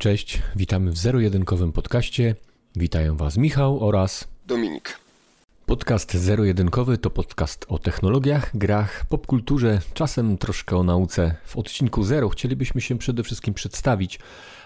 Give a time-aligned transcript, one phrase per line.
[0.00, 0.42] cześć.
[0.56, 2.34] Witamy w zero-jedynkowym podcaście.
[2.76, 4.98] Witają Was Michał oraz Dominik.
[5.66, 11.36] Podcast zero-jedynkowy to podcast o technologiach, grach, popkulturze, czasem troszkę o nauce.
[11.44, 14.18] W odcinku zero chcielibyśmy się przede wszystkim przedstawić,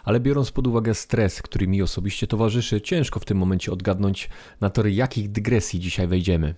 [0.05, 4.28] ale biorąc pod uwagę stres, który mi osobiście towarzyszy, ciężko w tym momencie odgadnąć
[4.60, 6.55] na tory jakich dygresji dzisiaj wejdziemy.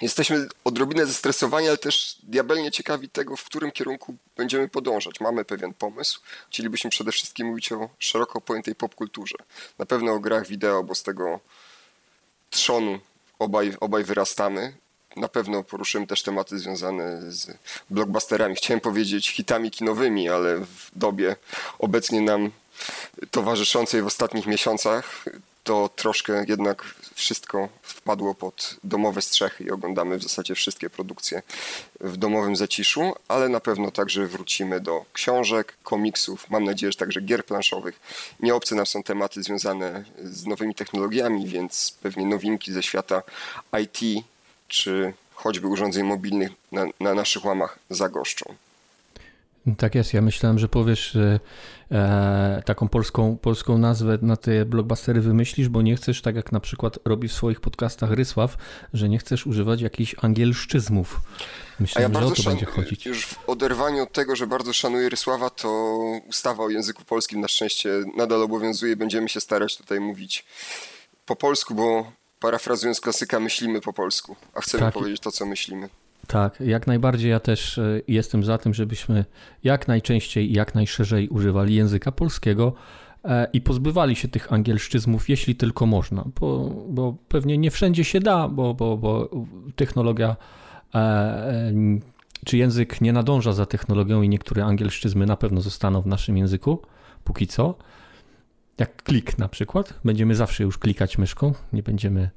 [0.00, 5.20] Jesteśmy odrobinę zestresowani, ale też diabelnie ciekawi tego, w którym kierunku będziemy podążać.
[5.20, 6.20] Mamy pewien pomysł.
[6.50, 9.36] Chcielibyśmy przede wszystkim mówić o szeroko pojętej popkulturze.
[9.78, 11.40] Na pewno o grach wideo, bo z tego
[12.50, 12.98] trzonu
[13.38, 14.72] obaj, obaj wyrastamy.
[15.16, 17.58] Na pewno poruszymy też tematy związane z
[17.90, 18.54] blockbusterami.
[18.54, 21.36] Chciałem powiedzieć hitami kinowymi, ale w dobie
[21.78, 22.50] obecnie nam
[23.30, 25.24] towarzyszącej w ostatnich miesiącach
[25.64, 31.42] to troszkę jednak wszystko wpadło pod domowe strzechy i oglądamy w zasadzie wszystkie produkcje
[32.00, 37.20] w domowym zaciszu, ale na pewno także wrócimy do książek, komiksów, mam nadzieję, że także
[37.20, 38.00] gier planszowych.
[38.40, 43.22] Nieobce nam są tematy związane z nowymi technologiami, więc pewnie nowinki ze świata
[43.82, 44.24] IT
[44.68, 48.54] czy choćby urządzeń mobilnych na, na naszych łamach zagoszczą.
[49.78, 51.16] Tak jest, ja myślałem, że powiesz
[51.90, 56.60] e, taką polską, polską nazwę na te blockbustery wymyślisz, bo nie chcesz, tak jak na
[56.60, 58.56] przykład robi w swoich podcastach Rysław,
[58.92, 61.20] że nie chcesz używać jakichś angielszczyzmów.
[61.80, 63.06] Myślałem, ja że o to będzie chodzić.
[63.06, 67.48] Już w oderwaniu od tego, że bardzo szanuję Rysława, to ustawa o języku polskim na
[67.48, 68.96] szczęście nadal obowiązuje.
[68.96, 70.44] Będziemy się starać tutaj mówić
[71.26, 74.94] po polsku, bo parafrazując klasyka, myślimy po polsku, a chcemy tak.
[74.94, 75.88] powiedzieć to, co myślimy.
[76.26, 79.24] Tak, jak najbardziej ja też e, jestem za tym, żebyśmy
[79.64, 82.72] jak najczęściej i jak najszerzej używali języka polskiego
[83.24, 88.20] e, i pozbywali się tych angielszczyzmów, jeśli tylko można, bo, bo pewnie nie wszędzie się
[88.20, 89.28] da, bo, bo, bo
[89.76, 90.36] technologia
[90.94, 91.72] e,
[92.44, 96.82] czy język nie nadąża za technologią i niektóre angielszczyzmy na pewno zostaną w naszym języku,
[97.24, 97.74] póki co.
[98.78, 102.30] Jak klik na przykład, będziemy zawsze już klikać myszką, nie będziemy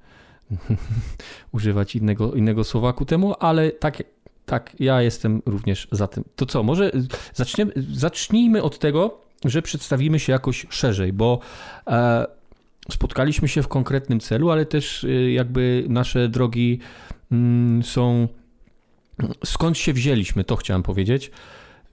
[1.52, 4.04] używać innego, innego słowa ku temu, ale tak,
[4.46, 6.24] tak, ja jestem również za tym.
[6.36, 6.92] To co, może
[7.34, 11.40] zaczniemy, zacznijmy od tego, że przedstawimy się jakoś szerzej, bo
[11.88, 12.26] e,
[12.92, 16.80] spotkaliśmy się w konkretnym celu, ale też e, jakby nasze drogi
[17.32, 18.28] mm, są.
[19.46, 21.32] Skąd się wzięliśmy, to chciałem powiedzieć.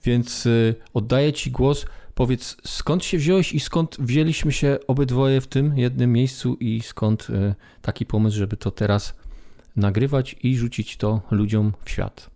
[0.04, 0.50] Więc e,
[0.94, 1.86] oddaję Ci głos.
[2.14, 7.26] Powiedz, skąd się wziąłeś i skąd wzięliśmy się obydwoje w tym jednym miejscu i skąd
[7.30, 9.14] e, taki pomysł, żeby to teraz
[9.76, 12.30] nagrywać i rzucić to ludziom w świat?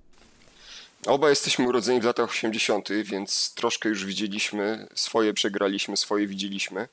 [1.07, 6.89] Oba jesteśmy urodzeni w latach 80., więc troszkę już widzieliśmy, swoje przegraliśmy, swoje widzieliśmy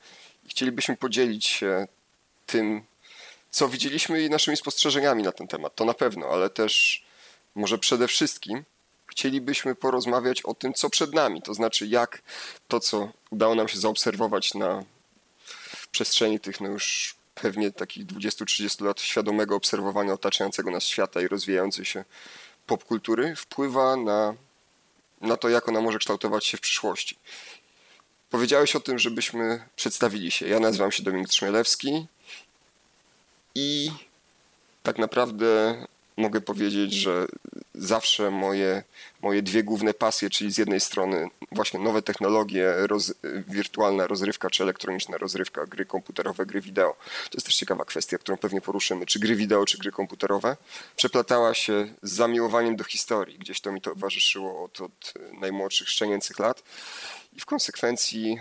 [0.48, 1.88] chcielibyśmy podzielić się
[2.46, 2.82] tym,
[3.50, 5.74] co widzieliśmy i naszymi spostrzeżeniami na ten temat.
[5.74, 7.04] To na pewno, ale też
[7.54, 8.64] może przede wszystkim
[9.06, 12.22] chcielibyśmy porozmawiać o tym, co przed nami, to znaczy jak
[12.68, 14.84] to, co udało nam się zaobserwować na
[15.90, 21.84] przestrzeni tych no już pewnie takich 20-30 lat świadomego obserwowania otaczającego nas świata i rozwijającej
[21.84, 22.04] się
[22.66, 24.34] popkultury, wpływa na,
[25.20, 27.18] na to, jak ona może kształtować się w przyszłości.
[28.30, 30.48] Powiedziałeś o tym, żebyśmy przedstawili się.
[30.48, 32.06] Ja nazywam się Dominik Trzmielewski
[33.54, 33.90] i
[34.82, 35.76] tak naprawdę
[36.16, 37.26] mogę powiedzieć, że
[37.74, 38.82] zawsze moje,
[39.22, 43.14] moje dwie główne pasje, czyli z jednej strony właśnie nowe technologie, roz,
[43.48, 46.96] wirtualna rozrywka czy elektroniczna rozrywka, gry komputerowe, gry wideo.
[47.30, 50.56] To jest też ciekawa kwestia, którą pewnie poruszymy, czy gry wideo, czy gry komputerowe,
[50.96, 53.38] przeplatała się z zamiłowaniem do historii.
[53.38, 56.62] Gdzieś to mi towarzyszyło od, od najmłodszych, szczenięcych lat.
[57.32, 58.38] I w konsekwencji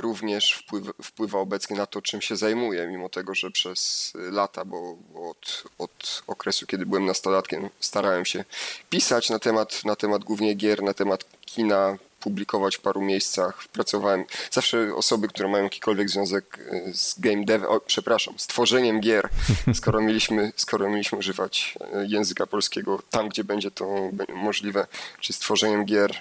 [0.00, 4.96] również wpływa, wpływa obecnie na to, czym się zajmuję, mimo tego, że przez lata, bo,
[5.14, 8.44] bo od, od, okresu, kiedy byłem nastolatkiem, starałem się
[8.90, 13.68] pisać na temat, na temat głównie gier, na temat kina, publikować w paru miejscach.
[13.68, 19.00] Pracowałem, zawsze osoby, które mają jakikolwiek związek y, z game dev, o, przepraszam, z tworzeniem
[19.00, 19.28] gier,
[19.74, 24.86] skoro mieliśmy, skoro mieliśmy używać y, języka polskiego tam, gdzie będzie to możliwe,
[25.20, 26.20] czy z tworzeniem gier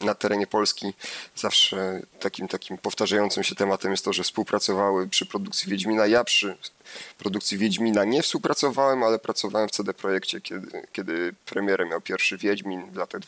[0.00, 0.94] na terenie Polski
[1.36, 6.06] zawsze takim, takim powtarzającym się tematem jest to, że współpracowały przy produkcji Wiedźmina.
[6.06, 6.56] Ja przy
[7.18, 12.90] produkcji Wiedźmina nie współpracowałem, ale pracowałem w CD Projekcie, kiedy, kiedy premierę miał pierwszy Wiedźmin
[12.90, 13.20] w latach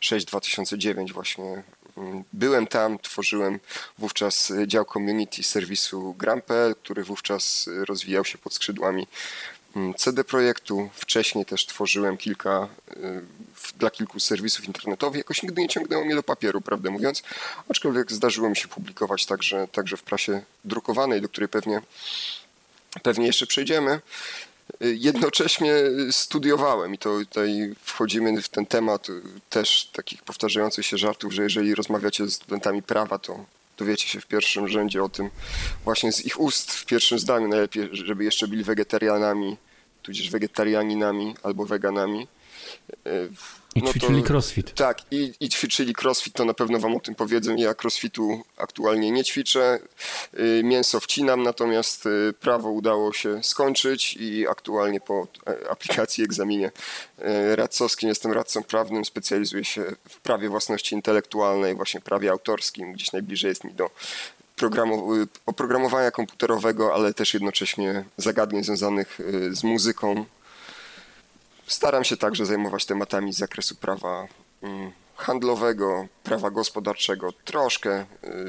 [0.00, 1.62] 2006-2009 właśnie.
[1.96, 3.60] Mm, byłem tam, tworzyłem
[3.98, 9.06] wówczas dział community serwisu Gram.pl, który wówczas rozwijał się pod skrzydłami
[9.96, 10.90] CD Projektu.
[10.92, 13.22] Wcześniej też tworzyłem kilka y,
[13.78, 15.18] dla kilku serwisów internetowych.
[15.18, 17.22] Jakoś nigdy nie ciągnęło mnie do papieru, prawdę mówiąc,
[17.68, 21.82] aczkolwiek zdarzyło mi się publikować także, także w prasie drukowanej, do której pewnie,
[23.02, 24.00] pewnie jeszcze przejdziemy.
[24.80, 25.74] Jednocześnie
[26.10, 29.06] studiowałem i to tutaj wchodzimy w ten temat
[29.50, 33.44] też takich powtarzających się żartów, że jeżeli rozmawiacie z studentami prawa, to
[33.78, 35.30] dowiecie się w pierwszym rzędzie o tym
[35.84, 39.56] właśnie z ich ust, w pierwszym zdaniu najlepiej, żeby jeszcze byli wegetarianami,
[40.08, 42.26] tudzież wegetarianinami albo weganami.
[43.74, 44.74] I no ćwiczyli to, crossfit.
[44.74, 47.54] Tak, i, i ćwiczyli crossfit, to na pewno wam o tym powiedzę.
[47.58, 49.78] Ja crossfitu aktualnie nie ćwiczę.
[50.38, 56.70] Y, mięso wcinam, natomiast y, prawo udało się skończyć i aktualnie po e, aplikacji, egzaminie
[57.18, 63.12] e, radcowskim jestem radcą prawnym, specjalizuję się w prawie własności intelektualnej, właśnie prawie autorskim, gdzieś
[63.12, 63.90] najbliżej jest mi do
[64.66, 69.18] y, oprogramowania komputerowego, ale też jednocześnie zagadnień związanych
[69.50, 70.24] z muzyką,
[71.68, 74.28] Staram się także zajmować tematami z zakresu prawa
[74.62, 78.06] mm, handlowego, prawa gospodarczego, troszkę y,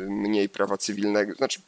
[0.09, 1.61] mniej prawa cywilnego, znaczy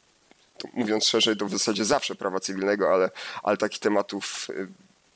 [0.73, 3.09] mówiąc szerzej, to w zasadzie zawsze prawa cywilnego, ale,
[3.43, 4.67] ale takich tematów y,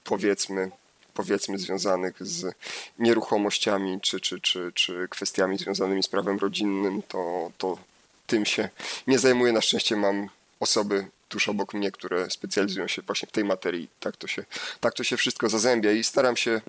[0.03, 0.71] powiedzmy,
[1.13, 2.55] powiedzmy związanych z
[2.99, 7.77] nieruchomościami czy, czy, czy, czy kwestiami związanymi z prawem rodzinnym, to, to
[8.27, 8.69] tym się
[9.07, 9.53] nie zajmuję.
[9.53, 10.29] Na szczęście mam
[10.59, 13.89] osoby tuż obok mnie, które specjalizują się właśnie w tej materii.
[13.99, 14.45] Tak to się,
[14.79, 16.61] tak to się wszystko zazębia i staram się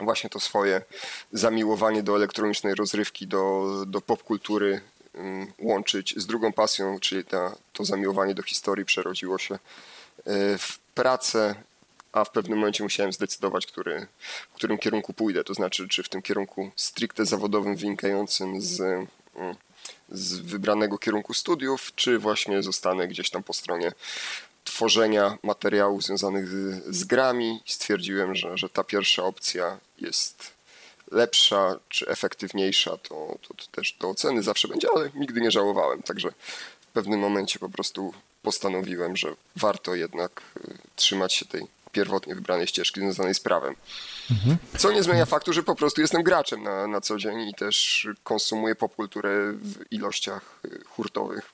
[0.00, 0.82] właśnie to swoje
[1.32, 4.80] zamiłowanie do elektronicznej rozrywki, do, do popkultury
[5.14, 9.58] um, łączyć z drugą pasją, czyli ta, to zamiłowanie do historii przerodziło się e,
[10.58, 11.54] w pracę,
[12.12, 14.06] a w pewnym momencie musiałem zdecydować, który,
[14.52, 19.56] w którym kierunku pójdę, to znaczy czy w tym kierunku stricte zawodowym wynikającym z um,
[20.08, 23.92] z wybranego kierunku studiów, czy właśnie zostanę gdzieś tam po stronie
[24.64, 27.60] tworzenia materiałów związanych z, z grami.
[27.66, 30.58] Stwierdziłem, że, że ta pierwsza opcja jest
[31.10, 36.02] lepsza czy efektywniejsza, to, to, to też do oceny zawsze będzie, ale nigdy nie żałowałem.
[36.02, 36.32] Także
[36.80, 42.66] w pewnym momencie po prostu postanowiłem, że warto jednak y, trzymać się tej pierwotnie wybranej
[42.66, 43.74] ścieżki związanej z prawem.
[44.30, 44.56] Mhm.
[44.78, 48.08] Co nie zmienia faktu, że po prostu jestem graczem na, na co dzień i też
[48.22, 51.52] konsumuję popkulturę w ilościach y, hurtowych.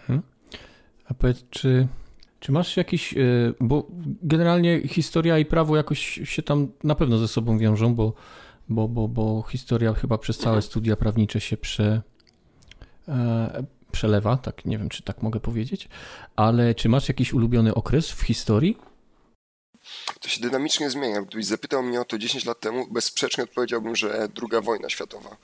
[0.00, 0.22] Mhm.
[1.08, 1.88] A powiedz, czy,
[2.40, 3.86] czy masz jakiś, y, bo
[4.22, 8.12] generalnie historia i prawo jakoś się tam na pewno ze sobą wiążą, bo,
[8.68, 10.62] bo, bo, bo historia chyba przez całe mhm.
[10.62, 12.02] studia prawnicze się prze,
[13.08, 15.88] e, przelewa, tak nie wiem, czy tak mogę powiedzieć,
[16.36, 18.89] ale czy masz jakiś ulubiony okres w historii?
[20.20, 21.22] To się dynamicznie zmienia.
[21.22, 25.36] Gdybyś zapytał mnie o to 10 lat temu, bezsprzecznie odpowiedziałbym, że druga wojna światowa.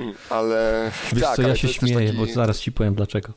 [0.00, 2.18] Mm, ale Wiesz tak, co, ja się śmieję, taki...
[2.18, 3.32] bo zaraz ci powiem dlaczego.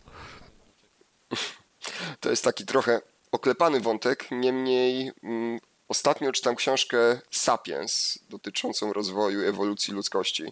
[2.20, 9.94] To jest taki trochę oklepany wątek, niemniej mm, ostatnio czytam książkę Sapiens dotyczącą rozwoju, ewolucji
[9.94, 10.44] ludzkości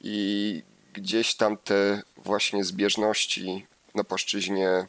[0.00, 0.62] i
[0.92, 4.86] gdzieś tam te właśnie zbieżności na płaszczyźnie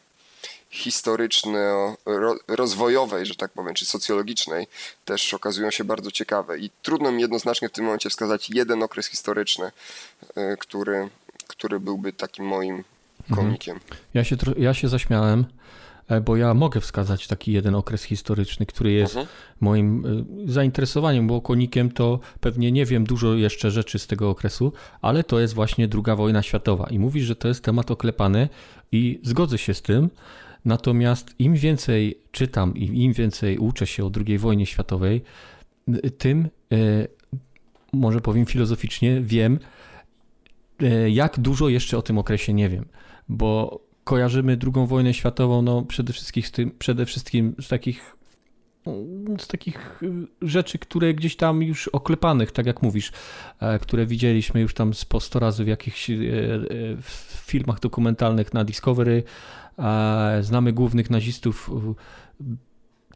[0.71, 4.67] historyczno-rozwojowej, że tak powiem, czy socjologicznej
[5.05, 9.07] też okazują się bardzo ciekawe i trudno mi jednoznacznie w tym momencie wskazać jeden okres
[9.07, 9.71] historyczny,
[10.35, 11.09] e, który,
[11.47, 12.83] który byłby takim moim
[13.29, 13.47] mhm.
[13.47, 13.79] komikiem.
[14.13, 15.45] Ja się, ja się zaśmiałem,
[16.07, 19.35] e, bo ja mogę wskazać taki jeden okres historyczny, który jest mhm.
[19.59, 24.73] moim e, zainteresowaniem, bo konikiem to pewnie nie wiem dużo jeszcze rzeczy z tego okresu,
[25.01, 28.49] ale to jest właśnie II wojna światowa i mówisz, że to jest temat oklepany
[28.91, 30.09] i zgodzę się z tym,
[30.65, 35.21] Natomiast im więcej czytam i im więcej uczę się o II wojnie światowej,
[36.17, 37.07] tym, e,
[37.93, 39.59] może powiem filozoficznie, wiem,
[40.81, 42.85] e, jak dużo jeszcze o tym okresie nie wiem.
[43.29, 48.15] Bo kojarzymy II wojnę światową no, przede, wszystkim z tym, przede wszystkim z takich
[49.39, 50.01] z takich
[50.41, 53.11] rzeczy, które gdzieś tam już oklepanych, tak jak mówisz,
[53.59, 56.11] e, które widzieliśmy już tam po 100 razy w jakichś
[57.45, 59.23] filmach dokumentalnych na Discovery,
[60.41, 61.69] Znamy głównych nazistów,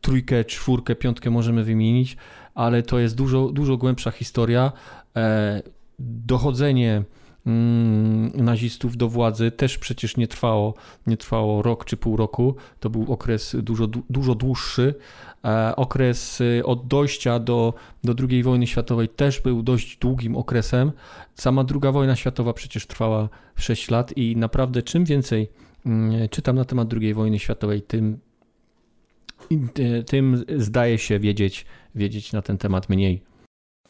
[0.06, 2.18] trójkę, czwórkę, piątkę możemy wymienić,
[2.56, 4.72] ale to jest dużo, dużo głębsza historia.
[5.16, 5.62] E,
[6.00, 7.04] dochodzenie
[7.46, 10.74] mm, nazistów do władzy też przecież nie trwało,
[11.08, 12.56] nie trwało rok czy pół roku.
[12.80, 14.96] To był okres dużo, dużo dłuższy.
[15.46, 20.92] E, okres y, od dojścia do, do II wojny światowej też był dość długim okresem.
[21.36, 25.50] Sama II wojna światowa przecież trwała 6 lat i naprawdę czym więcej
[26.32, 28.20] czytam na temat II wojny światowej, tym,
[30.08, 31.66] tym zdaje się wiedzieć,
[31.96, 33.22] wiedzieć na ten temat mniej.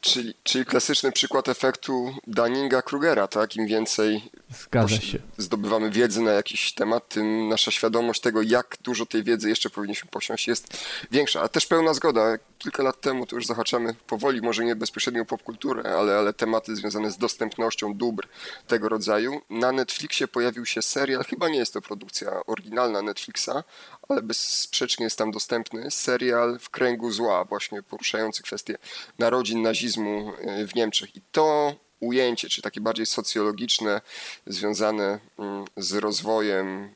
[0.02, 3.56] Czyli, czyli klasyczny przykład efektu Dunninga-Krugera, tak?
[3.56, 5.20] Im więcej Zgadza się.
[5.38, 10.10] zdobywamy wiedzy na jakiś temat, tym nasza świadomość tego, jak dużo tej wiedzy jeszcze powinniśmy
[10.10, 10.78] posiąść, jest
[11.12, 11.42] większa.
[11.42, 12.38] A też pełna zgoda.
[12.66, 17.12] Kilka lat temu to już zahaczamy powoli, może nie bezpośrednio popkulturę, ale, ale tematy związane
[17.12, 18.28] z dostępnością dóbr
[18.68, 19.42] tego rodzaju.
[19.50, 23.64] Na Netflixie pojawił się serial, chyba nie jest to produkcja oryginalna Netflixa,
[24.10, 28.78] ale bezsprzecznie jest tam dostępny serial W kręgu zła, właśnie poruszający kwestię
[29.20, 31.16] narodzin nazizmu e, w Niemczech.
[31.16, 34.02] I to ujęcie, czy takie bardziej socjologiczne,
[34.48, 36.90] związane mm, z rozwojem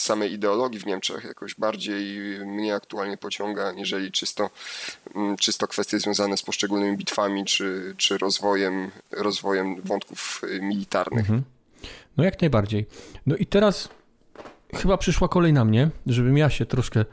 [0.00, 4.50] samej ideologii w Niemczech jakoś bardziej mnie aktualnie pociąga, aniżeli czysto,
[5.14, 11.20] mm, czysto kwestie związane z poszczególnymi bitwami czy, czy rozwojem, rozwojem wątków y, militarnych.
[11.20, 11.42] Mhm.
[12.16, 12.86] No jak najbardziej.
[13.26, 13.88] No i teraz
[14.74, 17.04] chyba przyszła kolej na mnie, żebym ja się troszkę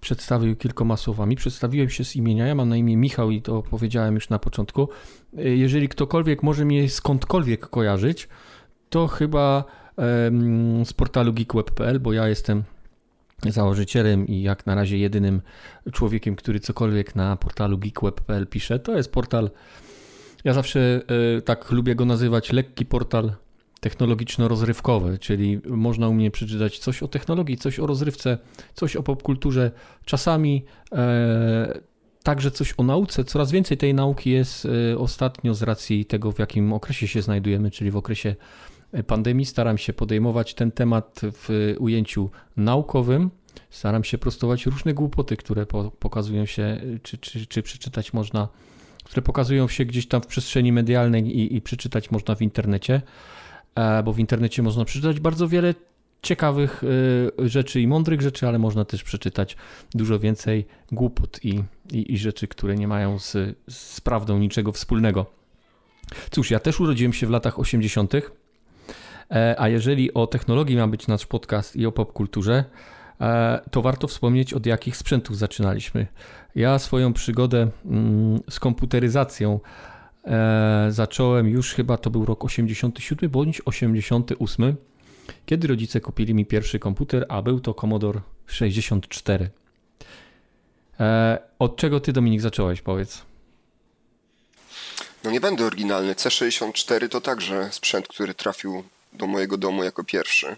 [0.00, 1.36] przedstawił kilkoma słowami.
[1.36, 4.88] Przedstawiłem się z imienia, ja mam na imię Michał i to powiedziałem już na początku.
[5.38, 8.28] Y, jeżeli ktokolwiek może mnie skądkolwiek kojarzyć,
[8.90, 9.64] to chyba
[10.84, 12.62] z portalu geekweb.pl, bo ja jestem
[13.42, 15.42] założycielem i jak na razie jedynym
[15.92, 18.78] człowiekiem, który cokolwiek na portalu geekweb.pl pisze.
[18.78, 19.50] To jest portal,
[20.44, 21.02] ja zawsze
[21.38, 23.32] e, tak lubię go nazywać, lekki portal
[23.80, 28.38] technologiczno-rozrywkowy, czyli można u mnie przeczytać coś o technologii, coś o rozrywce,
[28.74, 29.70] coś o popkulturze,
[30.04, 31.80] czasami e,
[32.22, 33.24] także coś o nauce.
[33.24, 37.70] Coraz więcej tej nauki jest e, ostatnio z racji tego, w jakim okresie się znajdujemy,
[37.70, 38.36] czyli w okresie
[39.06, 39.46] pandemii.
[39.46, 43.30] Staram się podejmować ten temat w ujęciu naukowym.
[43.70, 45.66] Staram się prostować różne głupoty, które
[45.98, 48.48] pokazują się, czy, czy, czy przeczytać można,
[49.04, 53.02] które pokazują się gdzieś tam w przestrzeni medialnej i, i przeczytać można w internecie,
[53.74, 55.74] e, bo w internecie można przeczytać bardzo wiele
[56.22, 56.84] ciekawych
[57.38, 59.56] e, rzeczy i mądrych rzeczy, ale można też przeczytać
[59.94, 65.26] dużo więcej głupot i, i, i rzeczy, które nie mają z, z prawdą niczego wspólnego.
[66.30, 68.12] Cóż, ja też urodziłem się w latach 80.
[69.30, 72.64] E, a jeżeli o technologii ma być nasz podcast i o popkulturze,
[73.20, 76.06] e, to warto wspomnieć, od jakich sprzętów zaczynaliśmy.
[76.54, 79.60] Ja swoją przygodę mm, z komputeryzacją
[80.24, 84.76] e, zacząłem już chyba to był rok 87 bądź 88,
[85.46, 89.50] kiedy rodzice kupili mi pierwszy komputer, a był to Commodore 64.
[91.58, 93.22] Od czego ty, Dominik, zacząłeś, powiedz?
[95.24, 96.14] No nie będę oryginalny.
[96.14, 100.56] C64 to także sprzęt, który trafił do mojego domu jako pierwszy.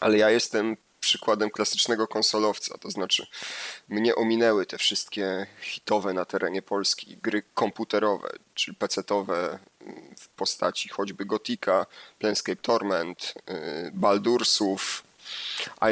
[0.00, 3.26] Ale ja jestem przykładem klasycznego konsolowca, to znaczy
[3.88, 10.88] mnie ominęły te wszystkie hitowe na terenie Polski gry komputerowe, czyli pecetowe mm, w postaci
[10.88, 11.86] choćby Gotika,
[12.18, 15.02] Planescape Torment, y, Baldursów,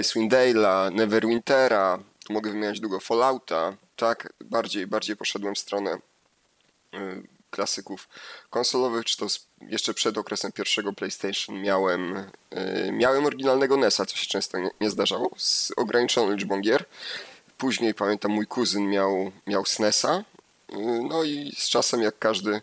[0.01, 5.99] Icewind Dale'a, Neverwintera, mogę wymieniać długo Fallouta, tak, bardziej, bardziej poszedłem w stronę
[6.95, 8.09] y, klasyków
[8.51, 9.27] konsolowych, czy to
[9.61, 14.91] jeszcze przed okresem pierwszego PlayStation miałem, yy, miałem oryginalnego NES-a, co się często nie, nie,
[14.91, 16.85] zdarzało, z ograniczoną liczbą gier.
[17.59, 20.25] Później pamiętam mój kuzyn miał, miał SNES-a,
[20.73, 22.61] yy, no i z czasem jak każdy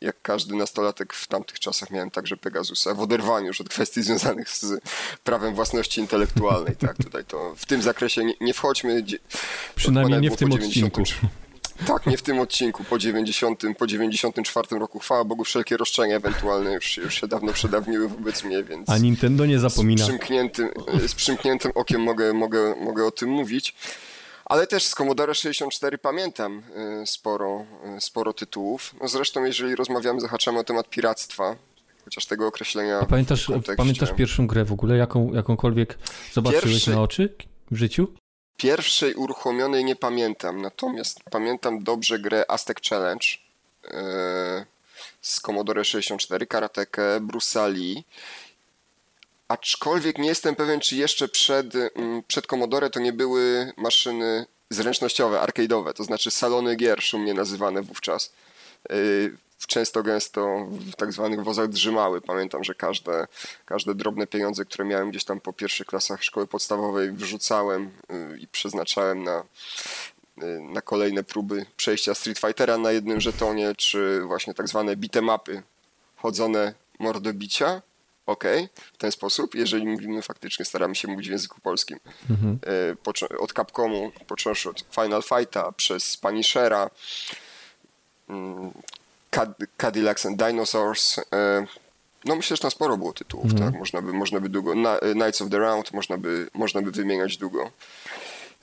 [0.00, 4.50] jak każdy nastolatek w tamtych czasach miałem także Pegasusa w oderwaniu już od kwestii związanych
[4.50, 4.80] z
[5.24, 6.76] prawem własności intelektualnej.
[6.76, 9.04] Tak, tutaj to w tym zakresie nie, nie wchodźmy.
[9.74, 11.02] Przynajmniej nie w tym odcinku.
[11.86, 14.98] Tak, nie w tym odcinku, po 90, po 94 roku.
[14.98, 18.88] Chwała Bogu, wszelkie roszczenia ewentualne już, już się dawno przedawniły wobec mnie, więc...
[18.90, 20.04] A Nintendo nie zapomina.
[20.04, 20.68] Z przymkniętym,
[21.06, 23.74] z przymkniętym okiem mogę, mogę, mogę o tym mówić.
[24.44, 26.62] Ale też z Commodore 64 pamiętam
[27.02, 27.64] y, sporo,
[27.96, 28.94] y, sporo tytułów.
[29.00, 31.56] No zresztą, jeżeli rozmawiamy, zahaczamy o temat piractwa,
[32.04, 33.00] chociaż tego określenia.
[33.00, 35.98] A pamiętasz, pamiętasz pierwszą grę w ogóle, jaką, jakąkolwiek
[36.32, 36.90] zobaczyłeś Pierwszy...
[36.90, 37.34] na oczy
[37.70, 38.08] w życiu?
[38.58, 43.26] Pierwszej uruchomionej nie pamiętam, natomiast pamiętam dobrze grę Aztec Challenge
[43.84, 43.90] yy,
[45.20, 48.04] z Commodore 64, karatekę, Brusali.
[49.48, 55.38] Aczkolwiek nie jestem pewien, czy jeszcze przed, mm, przed Commodore to nie były maszyny zręcznościowe,
[55.38, 58.32] arcade'owe, to znaczy salony gier szumnie nazywane wówczas.
[59.66, 62.20] Często gęsto w tak zwanych wozach drzymały.
[62.20, 63.26] Pamiętam, że każde,
[63.64, 67.90] każde drobne pieniądze, które miałem gdzieś tam po pierwszych klasach szkoły podstawowej wrzucałem
[68.32, 69.44] y, i przeznaczałem na,
[70.42, 75.22] y, na kolejne próby przejścia Street Fightera na jednym żetonie, czy właśnie tak zwane bite
[75.22, 75.62] mapy,
[76.16, 77.82] chodzone mordobicia.
[78.26, 81.98] Ok, w ten sposób, jeżeli mówimy faktycznie, staramy się mówić w języku polskim.
[82.30, 82.58] Mhm.
[83.32, 86.90] Y, od Capcomu, począwszy od Final Fighta, przez Punishera,
[89.30, 91.18] mm, Cadillacs and Dinosaurs.
[91.32, 91.66] E,
[92.24, 93.58] no myślę, że tam sporo było tytułów, mm.
[93.58, 93.80] tak?
[93.80, 94.72] Można by, można by długo.
[95.12, 97.70] Knights of the Round można by, można by wymieniać długo.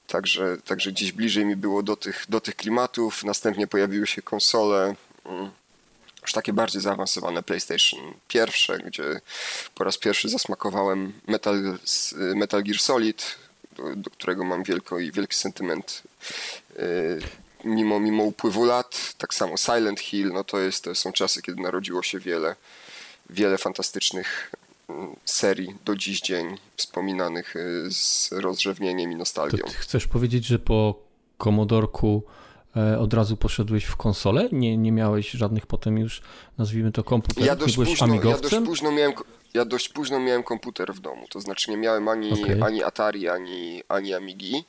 [0.08, 3.24] Także, także gdzieś bliżej mi było do tych, do tych klimatów.
[3.24, 4.96] Następnie pojawiły się konsole
[5.26, 5.52] mm,
[6.22, 9.22] już takie bardziej zaawansowane PlayStation pierwsze, gdzie
[9.76, 11.78] po raz pierwszy zasmakowałem Metal,
[12.36, 13.36] Metal Gear Solid,
[13.72, 16.04] do, do którego mam wielko i wielki sentyment
[16.76, 16.84] e,
[17.66, 21.62] mimo, mimo upływu lat, tak samo Silent Hill, no to, jest, to są czasy, kiedy
[21.62, 22.56] narodziło się wiele,
[23.30, 24.52] wiele fantastycznych
[25.26, 27.54] serii do dziś dzień wspominanych
[27.90, 29.66] z rozrzewnieniem i nostalgią.
[29.68, 30.96] Chcesz powiedzieć, że po
[31.38, 32.24] Komodorku
[32.76, 34.50] e, od razu poszedłeś w konsolę?
[34.52, 36.22] Nie, nie miałeś żadnych potem już,
[36.58, 37.48] nazwijmy to komputerów?
[37.48, 39.14] Ja dość, późno, ja dość późno miałem
[39.54, 42.64] ja dość późno miałem komputer w domu, to znaczy nie miałem ani, okay.
[42.64, 44.64] ani Atari, ani, ani Amigi.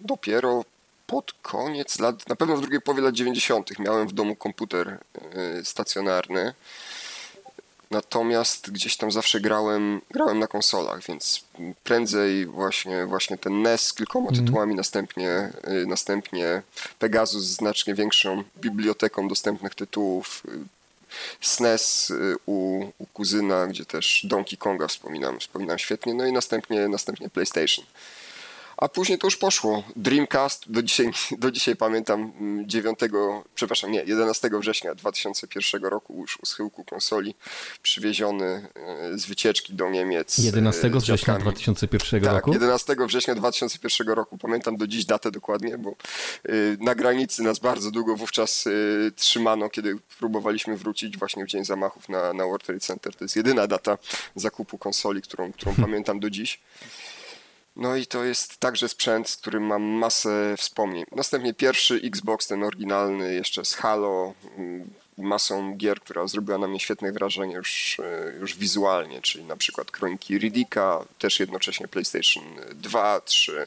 [0.00, 0.64] Dopiero
[1.10, 3.78] pod koniec lat, na pewno w drugiej połowie lat 90.
[3.78, 4.98] miałem w domu komputer
[5.60, 6.54] y, stacjonarny.
[7.90, 11.44] Natomiast gdzieś tam zawsze grałem, grałem na konsolach, więc
[11.84, 14.40] prędzej właśnie, właśnie ten NES z kilkoma mm.
[14.40, 15.52] tytułami, następnie,
[15.82, 16.62] y, następnie
[16.98, 20.42] Pegasus z znacznie większą biblioteką dostępnych tytułów,
[21.40, 26.88] SNES y, u, u kuzyna, gdzie też Donkey Konga wspominam, wspominam świetnie, no i następnie,
[26.88, 27.84] następnie PlayStation
[28.80, 29.82] a później to już poszło.
[29.96, 32.32] Dreamcast, do dzisiaj, do dzisiaj pamiętam
[32.66, 37.34] 9, mm, przepraszam, nie, 11 września 2001 roku już u schyłku konsoli
[37.82, 40.38] przywieziony e, z wycieczki do Niemiec.
[40.38, 42.52] 11 e, września 2001 tak, roku?
[42.52, 44.38] 11 września 2001 roku.
[44.38, 45.94] Pamiętam do dziś datę dokładnie, bo e,
[46.78, 48.64] na granicy nas bardzo długo wówczas
[49.16, 53.14] trzymano, kiedy próbowaliśmy wrócić właśnie w dzień zamachów na, na World Trade Center.
[53.14, 53.98] To jest jedyna data
[54.34, 56.60] zakupu konsoli, którą, którą pamiętam do dziś.
[57.76, 61.04] No i to jest także sprzęt, z którym mam masę wspomnień.
[61.12, 66.80] Następnie pierwszy Xbox, ten oryginalny, jeszcze z Halo, mm, masą gier, która zrobiła na mnie
[66.80, 73.20] świetne wrażenie już, e, już wizualnie, czyli na przykład Kroniki Riddicka, też jednocześnie PlayStation 2,
[73.20, 73.66] 3,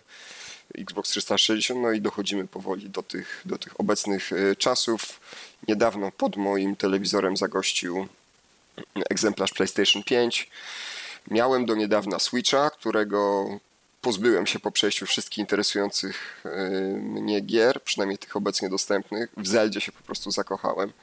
[0.78, 5.20] Xbox 360, no i dochodzimy powoli do tych, do tych obecnych e, czasów.
[5.68, 8.08] Niedawno pod moim telewizorem zagościł
[9.10, 10.50] egzemplarz PlayStation 5.
[11.32, 13.48] Miałem do niedawna Switcha, którego
[14.04, 19.30] pozbyłem się po przejściu wszystkich interesujących e, mnie gier, przynajmniej tych obecnie dostępnych.
[19.38, 20.94] W Zeldzie się po prostu zakochałem.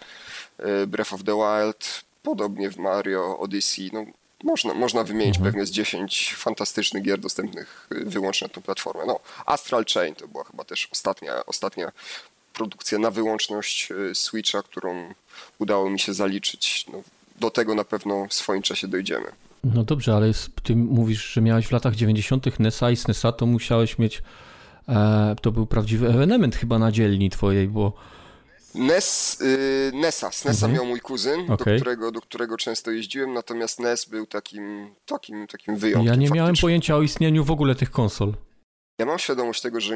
[0.59, 3.91] E, Breath of the Wild, podobnie w Mario Odyssey.
[3.93, 4.05] No,
[4.45, 5.53] można, można wymienić mhm.
[5.53, 9.03] pewnie z 10 fantastycznych gier dostępnych e, wyłącznie na tą platformę.
[9.07, 11.93] No, Astral Chain to była chyba też ostatnia, ostatnia
[12.53, 15.15] produkcja na wyłączność Switcha, którą
[15.59, 16.87] udało mi się zaliczyć.
[16.93, 17.03] No,
[17.37, 19.33] do tego na pewno w swoim czasie dojdziemy.
[19.65, 20.31] No dobrze, ale
[20.63, 22.59] ty mówisz, że miałeś w latach 90.
[22.59, 24.23] NESa i SNESa, to musiałeś mieć.
[24.89, 27.93] E, to był prawdziwy ewenement chyba na dzielni twojej, bo.
[28.75, 30.73] NES, y, NESa, SNESa mhm.
[30.73, 31.75] miał mój kuzyn, okay.
[31.75, 36.07] do, którego, do którego często jeździłem, natomiast NES był takim, takim, takim wyjątkiem.
[36.07, 36.37] Ja nie faktycznie.
[36.37, 38.35] miałem pojęcia o istnieniu w ogóle tych konsol.
[38.99, 39.95] Ja mam świadomość tego, że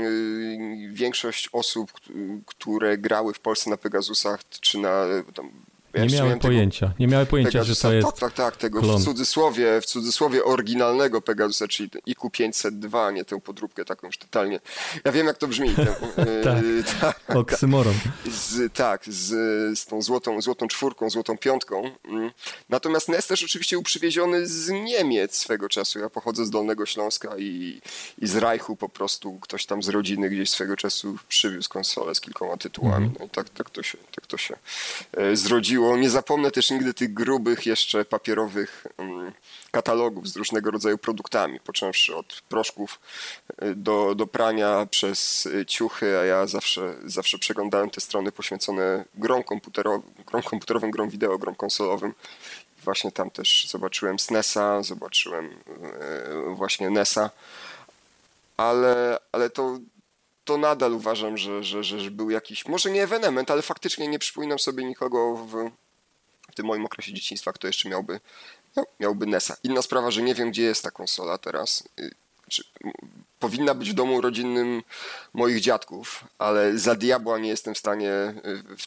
[0.92, 1.92] większość osób,
[2.46, 5.04] które grały w Polsce na Pegasusach czy na
[5.94, 8.80] tam, nie miałem pojęcia, tego, nie miałem pojęcia, że to jest Tak, tak, tak, tego
[8.80, 9.00] klon.
[9.00, 14.60] w cudzysłowie, w cudzysłowie oryginalnego Pegasusa, czyli IQ 502, nie tę podróbkę taką już totalnie.
[15.04, 15.74] Ja wiem jak to brzmi.
[15.74, 15.96] Tę,
[17.00, 17.94] tak, tak, oksymoron.
[18.30, 19.28] Z, tak, z,
[19.78, 21.90] z tą złotą, złotą czwórką, złotą piątką.
[22.04, 22.30] Mm.
[22.68, 25.98] Natomiast NES też oczywiście uprzywieziony z Niemiec swego czasu.
[25.98, 27.80] Ja pochodzę z Dolnego Śląska i,
[28.18, 32.20] i z Reichu po prostu ktoś tam z rodziny gdzieś swego czasu przywiózł konsolę z
[32.20, 33.06] kilkoma tytułami.
[33.06, 33.16] Mm.
[33.20, 34.56] No i tak, tak, to się, tak to się
[35.12, 35.96] e, zrodziło było.
[35.96, 39.32] Nie zapomnę też nigdy tych grubych, jeszcze papierowych mm,
[39.70, 43.00] katalogów z różnego rodzaju produktami, począwszy od proszków
[43.62, 49.04] y, do, do prania przez y, ciuchy, a ja zawsze, zawsze przeglądałem te strony poświęcone
[49.14, 52.14] grom komputerowym, grom komputerowym, grom wideo, grom konsolowym.
[52.84, 57.30] Właśnie tam też zobaczyłem SNESa, zobaczyłem y, właśnie NESa,
[58.56, 59.78] ale, ale to
[60.44, 64.58] to nadal uważam, że, że, że, był jakiś, może nie ewenement, ale faktycznie nie przypominam
[64.58, 65.70] sobie nikogo w,
[66.52, 68.20] w tym moim okresie dzieciństwa, kto jeszcze miałby,
[68.76, 69.56] no, miałby NESa.
[69.62, 71.84] Inna sprawa, że nie wiem, gdzie jest ta konsola teraz.
[72.00, 72.10] Y,
[72.48, 72.64] czy,
[73.38, 74.82] powinna być w domu rodzinnym
[75.32, 78.86] moich dziadków, ale za diabła nie jestem w stanie, y, w,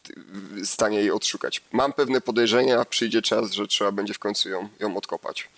[0.61, 1.61] w stanie jej odszukać.
[1.71, 5.49] Mam pewne podejrzenia, przyjdzie czas, że trzeba będzie w końcu ją, ją odkopać.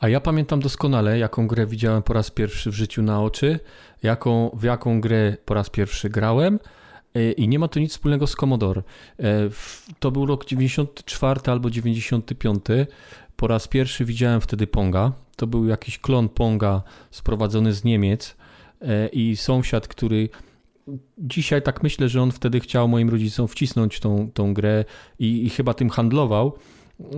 [0.00, 3.60] A ja pamiętam doskonale, jaką grę widziałem po raz pierwszy w życiu na oczy,
[4.02, 6.58] jaką, w jaką grę po raz pierwszy grałem
[7.14, 8.82] e, i nie ma to nic wspólnego z Commodore.
[9.18, 9.24] E,
[9.98, 12.64] to był rok 94 albo 95.
[13.36, 15.12] Po raz pierwszy widziałem wtedy Ponga.
[15.36, 18.36] To był jakiś klon Ponga sprowadzony z Niemiec
[18.80, 20.28] e, i sąsiad, który
[21.18, 24.84] dzisiaj tak myślę, że on wtedy chciał moim rodzicom wcisnąć tą, tą grę
[25.18, 26.58] i, i chyba tym handlował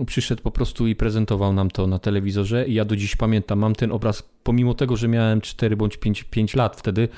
[0.05, 3.75] przyszedł po prostu i prezentował nam to na telewizorze i ja do dziś pamiętam, mam
[3.75, 7.09] ten obraz, pomimo tego, że miałem 4 bądź 5, 5 lat wtedy,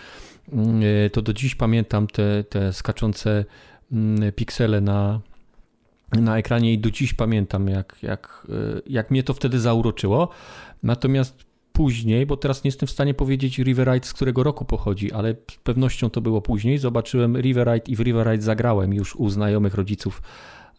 [0.53, 3.45] mm, to do dziś pamiętam te, te skaczące
[3.91, 5.19] mm, piksele na,
[6.11, 8.47] na ekranie i do dziś pamiętam, jak, jak,
[8.87, 10.29] jak mnie to wtedy zauroczyło.
[10.83, 15.35] Natomiast później, bo teraz nie jestem w stanie powiedzieć Riverite z którego roku pochodzi, ale
[15.51, 16.77] z pewnością to było później.
[16.77, 20.21] Zobaczyłem Riverite i w Riverite zagrałem już u znajomych rodziców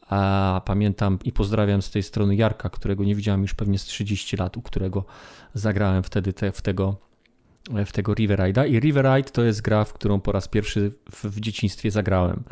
[0.08, 4.36] A pamiętam i pozdrawiam z tej strony Jarka, którego nie widziałem już pewnie z 30
[4.36, 5.04] lat, u którego
[5.54, 6.96] zagrałem wtedy te, w tego
[7.86, 10.92] w tego River Ride'a i River Ride to jest gra, w którą po raz pierwszy
[11.12, 12.42] w, w dzieciństwie zagrałem.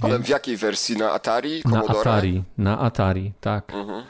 [0.00, 0.96] Ale w jakiej wersji?
[0.96, 1.62] Na Atari?
[1.62, 1.94] Commodore?
[1.94, 3.74] Na Atari, na Atari, tak.
[3.74, 4.04] Mhm.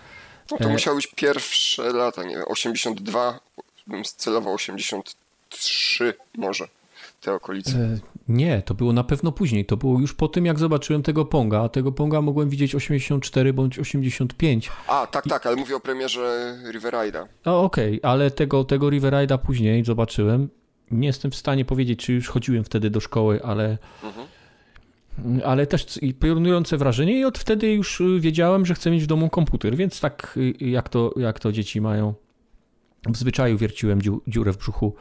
[0.50, 0.68] No to e...
[0.72, 3.40] musiały być pierwsze lata, nie wiem, 82,
[3.86, 6.68] bym celował 83 może
[7.20, 7.78] te okolice?
[7.78, 9.64] E, nie, to było na pewno później.
[9.64, 13.52] To było już po tym, jak zobaczyłem tego Ponga, a tego Ponga mogłem widzieć 84
[13.52, 14.70] bądź 85.
[14.88, 17.26] A, tak, tak, ale mówię o premierze Riverride'a.
[17.44, 20.48] Okej, okay, ale tego, tego Riverride'a później zobaczyłem.
[20.90, 23.78] Nie jestem w stanie powiedzieć, czy już chodziłem wtedy do szkoły, ale...
[24.02, 24.26] Mhm.
[25.44, 25.86] Ale też
[26.20, 30.38] piorunujące wrażenie i od wtedy już wiedziałem, że chcę mieć w domu komputer, więc tak
[30.60, 32.14] jak to, jak to dzieci mają
[33.08, 34.94] w zwyczaju wierciłem dziurę w brzuchu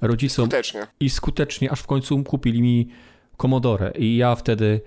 [0.00, 0.44] rodzicom.
[0.46, 0.86] Skutecznie.
[1.00, 2.88] I skutecznie, aż w końcu kupili mi
[3.36, 3.92] Commodore.
[3.98, 4.80] I ja wtedy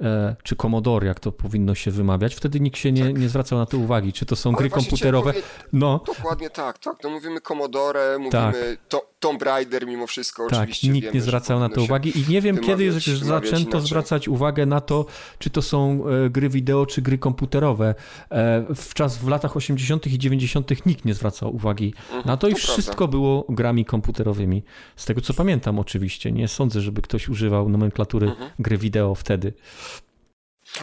[0.00, 2.34] E, czy Commodore, jak to powinno się wymawiać.
[2.34, 3.18] Wtedy nikt się nie, tak.
[3.18, 5.32] nie zwracał na to uwagi, czy to są Ale gry komputerowe.
[5.32, 5.44] Powie...
[5.72, 6.00] No.
[6.06, 6.96] Dokładnie tak, tak.
[7.04, 8.56] No mówimy Commodore, mówimy tak.
[8.88, 10.88] to, Tomb Raider mimo wszystko tak, oczywiście.
[10.88, 13.80] nikt wiemy, nie zwracał na to uwagi i nie wiem kiedy już zaczęto inaczej.
[13.80, 15.06] zwracać uwagę na to,
[15.38, 17.94] czy to są e, gry wideo, czy gry komputerowe.
[18.30, 20.06] E, w czas w latach 80.
[20.06, 20.86] i 90.
[20.86, 23.10] nikt nie zwracał uwagi mhm, na to i to wszystko prawda.
[23.10, 24.62] było grami komputerowi.
[24.96, 26.32] Z tego co pamiętam oczywiście.
[26.32, 28.50] Nie sądzę, żeby ktoś używał nomenklatury mhm.
[28.58, 29.52] gry wideo wtedy.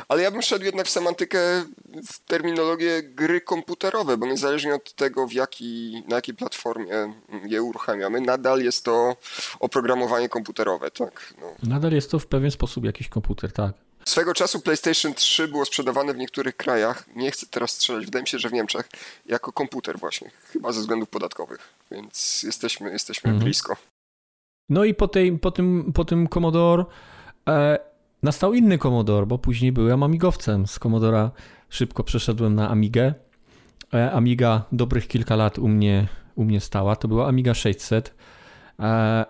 [0.08, 1.40] Ale ja bym szedł jednak w semantykę,
[2.08, 7.14] w terminologię gry komputerowe, bo niezależnie od tego, w jaki, na jakiej platformie
[7.46, 9.16] je uruchamiamy, nadal jest to
[9.60, 11.34] oprogramowanie komputerowe, tak?
[11.42, 11.56] No.
[11.64, 13.74] Nadal jest to w pewien sposób jakiś komputer, tak.
[14.06, 18.28] Swego czasu PlayStation 3 było sprzedawane w niektórych krajach, nie chcę teraz strzelać, wydaje mi
[18.28, 18.90] się, że w Niemczech,
[19.26, 23.44] jako komputer właśnie, chyba ze względów podatkowych, więc jesteśmy, jesteśmy mhm.
[23.44, 23.78] blisko.
[24.70, 26.86] No i po, tej, po, tym, po tym Commodore
[27.50, 27.80] e,
[28.24, 30.68] Nastał inny Commodore, bo później byłem amigowcem.
[30.68, 31.32] Z Commodora
[31.70, 33.14] szybko przeszedłem na Amigę.
[33.94, 36.96] E, Amiga dobrych kilka lat u mnie, u mnie stała.
[36.96, 38.16] To była Amiga 600.
[38.80, 39.26] E,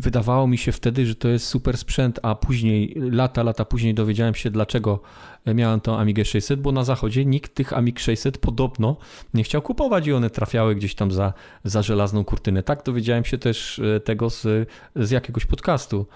[0.00, 4.34] wydawało mi się wtedy, że to jest super sprzęt, a później, lata, lata później dowiedziałem
[4.34, 5.00] się, dlaczego
[5.46, 8.96] miałem tą Amigę 600, bo na zachodzie nikt tych Amig 600 podobno
[9.34, 11.32] nie chciał kupować i one trafiały gdzieś tam za,
[11.64, 12.62] za żelazną kurtynę.
[12.62, 16.06] Tak dowiedziałem się też e, tego z, z jakiegoś podcastu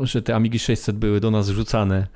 [0.00, 2.06] że te Amigi 600 były do nas rzucane.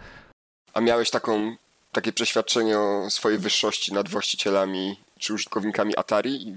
[0.75, 1.57] A miałeś taką,
[1.93, 6.49] takie przeświadczenie o swojej wyższości nad właścicielami czy użytkownikami Atari?
[6.49, 6.57] I,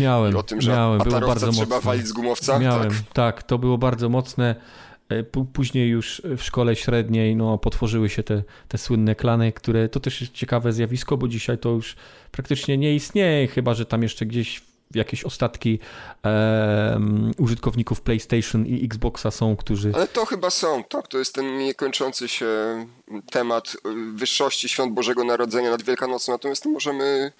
[0.00, 1.80] miałem, i o tym, że miałem, było bardzo trzeba mocne.
[1.80, 2.58] walić z gumowca?
[2.58, 3.12] Miałem, tak.
[3.12, 4.54] tak, to było bardzo mocne.
[5.08, 10.00] E, później już w szkole średniej no, potworzyły się te, te słynne klany, które to
[10.00, 11.96] też jest ciekawe zjawisko, bo dzisiaj to już
[12.32, 14.62] praktycznie nie istnieje, chyba że tam jeszcze gdzieś
[14.94, 15.78] jakieś ostatki
[16.24, 19.92] um, użytkowników PlayStation i Xboxa są, którzy.
[19.94, 21.08] Ale to chyba są, tak.
[21.08, 22.46] To jest ten niekończący się
[23.30, 23.76] temat
[24.14, 26.32] wyższości świąt Bożego Narodzenia nad Wielkanocą.
[26.32, 27.32] Natomiast możemy,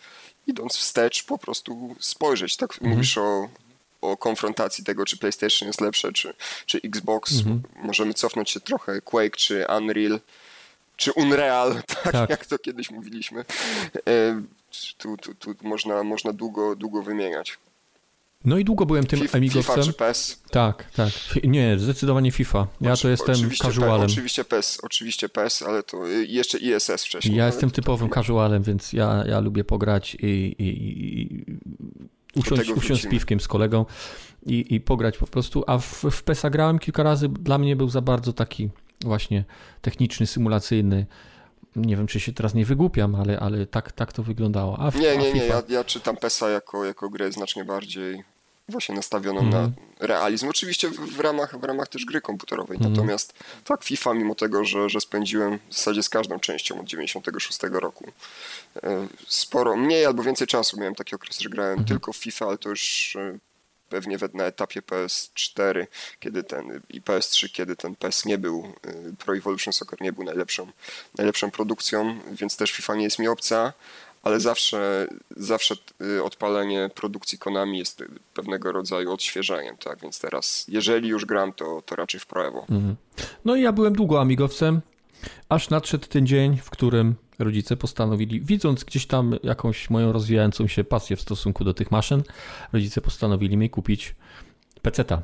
[0.47, 2.57] idąc wstecz, po prostu spojrzeć.
[2.57, 2.91] Tak mhm.
[2.91, 3.49] mówisz o,
[4.01, 6.35] o konfrontacji tego, czy PlayStation jest lepsze, czy,
[6.67, 7.33] czy Xbox.
[7.39, 7.63] Mhm.
[7.83, 9.01] Możemy cofnąć się trochę.
[9.01, 10.21] Quake czy Unreal
[10.97, 13.45] czy Unreal, tak, tak, jak to kiedyś mówiliśmy.
[14.09, 14.43] E,
[14.99, 17.59] tu, tu, tu można, można długo, długo wymieniać.
[18.45, 19.75] No i długo byłem tym FIFA, amigowcem.
[19.75, 20.43] FIFA czy PES?
[20.51, 21.11] Tak, tak.
[21.45, 22.67] Nie, zdecydowanie FIFA.
[22.81, 24.07] Ja Oczy, to jestem oczywiście casualem.
[24.07, 27.37] oczywiście PES, oczywiście PES, ale to jeszcze ISS wcześniej.
[27.37, 31.45] Ja jestem typowym casualem, więc ja, ja lubię pograć i, i, i
[32.41, 33.87] usiąść, usiąść z piwkiem z kolegą
[34.47, 35.65] i, i pograć po prostu.
[35.67, 37.29] A w, w PESa grałem kilka razy.
[37.29, 39.45] Dla mnie był za bardzo taki właśnie
[39.83, 41.07] techniczny, symulacyjny
[41.77, 44.79] nie wiem, czy się teraz nie wygłupiam, ale, ale tak, tak to wyglądało.
[44.79, 48.25] A, nie, nie, nie, ja, ja czytam PESA jako, jako grę znacznie bardziej
[48.69, 49.53] właśnie nastawioną mm.
[49.53, 49.87] na mhm.
[50.01, 50.49] realizm.
[50.49, 52.79] Oczywiście w, w, ramach, w ramach też gry komputerowej.
[52.81, 52.93] Mm.
[52.93, 57.59] Natomiast tak, FIFA, mimo tego, że, że spędziłem w zasadzie z każdą częścią od 96
[57.73, 58.05] roku
[58.83, 61.85] e, sporo, mniej albo więcej czasu miałem taki okres, że grałem mm.
[61.85, 63.39] tylko w FIFA, ale to już e,
[63.89, 65.87] pewnie na etapie PS4
[66.21, 70.25] kiedy ten, i PS3, kiedy ten PS nie był, y, Pro Evolution Soccer nie był
[70.25, 70.67] najlepszą,
[71.19, 73.73] najlepszą produkcją, więc też FIFA nie jest mi obca,
[74.23, 80.01] ale zawsze, zawsze y, odpalenie produkcji Konami jest pewnego rodzaju odświeżeniem, tak?
[80.01, 82.61] Więc teraz, jeżeli już gram, to, to raczej w Pro Evo.
[82.61, 82.97] Mhm.
[83.45, 84.81] No i ja byłem długo amigowcem,
[85.49, 90.85] aż nadszedł ten dzień, w którym rodzice postanowili, widząc gdzieś tam jakąś moją rozwijającą się
[90.85, 92.23] pasję w stosunku do tych maszyn,
[92.73, 94.15] rodzice postanowili mi kupić
[94.83, 95.23] peceta.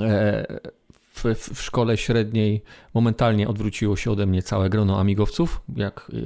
[0.00, 0.46] E,
[1.24, 1.24] w,
[1.54, 2.62] w, szkole średniej
[2.94, 6.16] momentalnie odwróciło się ode mnie całe grono amigowców, jak e,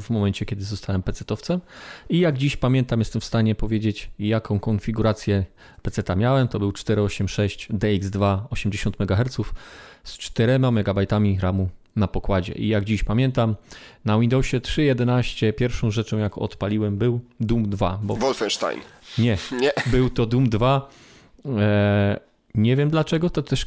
[0.00, 1.60] w momencie, kiedy zostałem pecetowcem.
[2.08, 5.44] I jak dziś pamiętam, jestem w stanie powiedzieć, jaką konfigurację
[5.82, 6.48] peceta miałem.
[6.48, 9.36] To był 486 DX2 80 MHz
[10.04, 11.06] z 4 MB
[11.40, 12.52] RAMu na pokładzie.
[12.52, 13.56] I jak dziś pamiętam,
[14.04, 17.98] na Windowsie 3.11 pierwszą rzeczą, jak odpaliłem, był Doom 2.
[18.02, 18.16] Bo...
[18.16, 18.80] Wolfenstein.
[19.18, 20.88] Nie, nie, był to Doom 2.
[21.46, 22.20] E,
[22.54, 23.66] nie wiem dlaczego, to też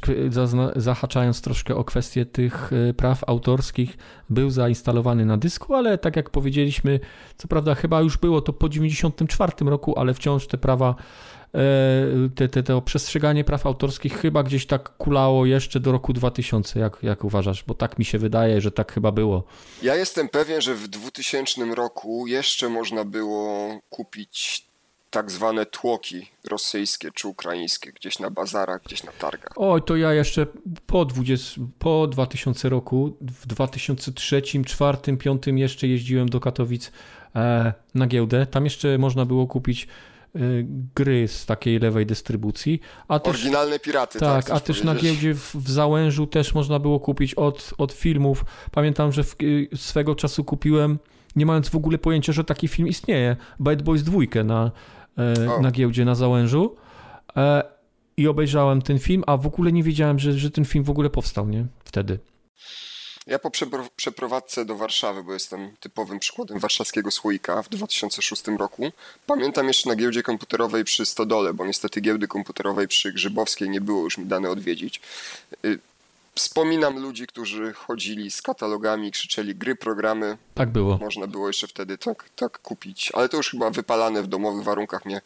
[0.76, 3.98] zahaczając troszkę o kwestię tych e, praw autorskich,
[4.30, 7.00] był zainstalowany na dysku, ale tak jak powiedzieliśmy,
[7.38, 10.96] co prawda chyba już było to po 94 roku, ale wciąż te prawa
[12.36, 16.98] te, te, to przestrzeganie praw autorskich chyba gdzieś tak kulało jeszcze do roku 2000, jak,
[17.04, 17.64] jak uważasz?
[17.64, 19.44] Bo tak mi się wydaje, że tak chyba było.
[19.82, 24.66] Ja jestem pewien, że w 2000 roku jeszcze można było kupić
[25.16, 29.52] tak zwane tłoki rosyjskie czy ukraińskie gdzieś na bazarach, gdzieś na targach.
[29.56, 30.48] Oj, to ja jeszcze
[30.88, 36.92] po, 20, po 2000 roku, w 2003, 2004, 2005 jeszcze jeździłem do Katowic
[37.36, 38.46] e, na giełdę.
[38.46, 39.88] Tam jeszcze można było kupić
[40.96, 42.80] gry z takiej lewej dystrybucji.
[43.08, 44.46] A też, Oryginalne piraty, tak?
[44.46, 48.46] tak a też na giełdzie w, w Załężu też można było kupić od, od filmów.
[48.72, 51.00] Pamiętam, że w, y, swego czasu kupiłem,
[51.36, 54.72] nie mając w ogóle pojęcia, że taki film istnieje, Bad Boys 2 na,
[55.18, 56.76] e, na giełdzie na Załężu.
[57.38, 57.64] E,
[58.18, 61.10] I obejrzałem ten film, a w ogóle nie wiedziałem, że, że ten film w ogóle
[61.10, 61.66] powstał, nie?
[61.84, 62.20] Wtedy.
[63.28, 63.52] Ja po
[63.96, 68.92] przeprowadzce do Warszawy, bo jestem typowym przykładem warszawskiego słoika w 2006 roku,
[69.28, 74.04] pamiętam jeszcze na giełdzie komputerowej przy Stodole, bo niestety giełdy komputerowej przy Grzybowskiej nie było
[74.04, 75.02] już mi dane odwiedzić.
[75.66, 75.80] Y,
[76.36, 80.38] wspominam ludzi, którzy chodzili z katalogami, krzyczeli gry, programy.
[80.54, 80.98] Tak było.
[80.98, 85.06] Można było jeszcze wtedy tak, tak kupić, ale to już chyba wypalane w domowych warunkach
[85.06, 85.22] mnie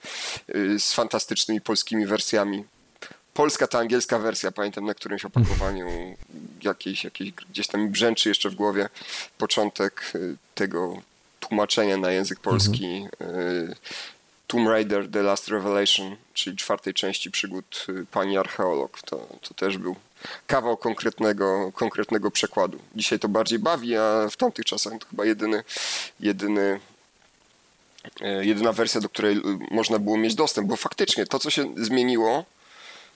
[0.56, 2.64] y, z fantastycznymi polskimi wersjami
[3.40, 5.88] polska ta angielska wersja, pamiętam na którymś opakowaniu
[6.64, 8.90] jakiejś, jakiejś gdzieś tam brzęczy jeszcze w głowie
[9.38, 11.02] początek y, tego
[11.40, 13.76] tłumaczenia na język polski mhm.
[14.48, 19.02] Tomb Raider The Last Revelation, czyli czwartej części przygód y, pani archeolog.
[19.02, 19.96] To, to też był
[20.48, 22.80] kawał konkretnego, konkretnego przekładu.
[22.96, 25.64] Dzisiaj to bardziej bawi, a w tamtych czasach to chyba jedyny,
[26.20, 26.80] jedyny
[28.42, 32.46] jedyna wersja, do której można było mieć dostęp, bo faktycznie to, co się zmieniło,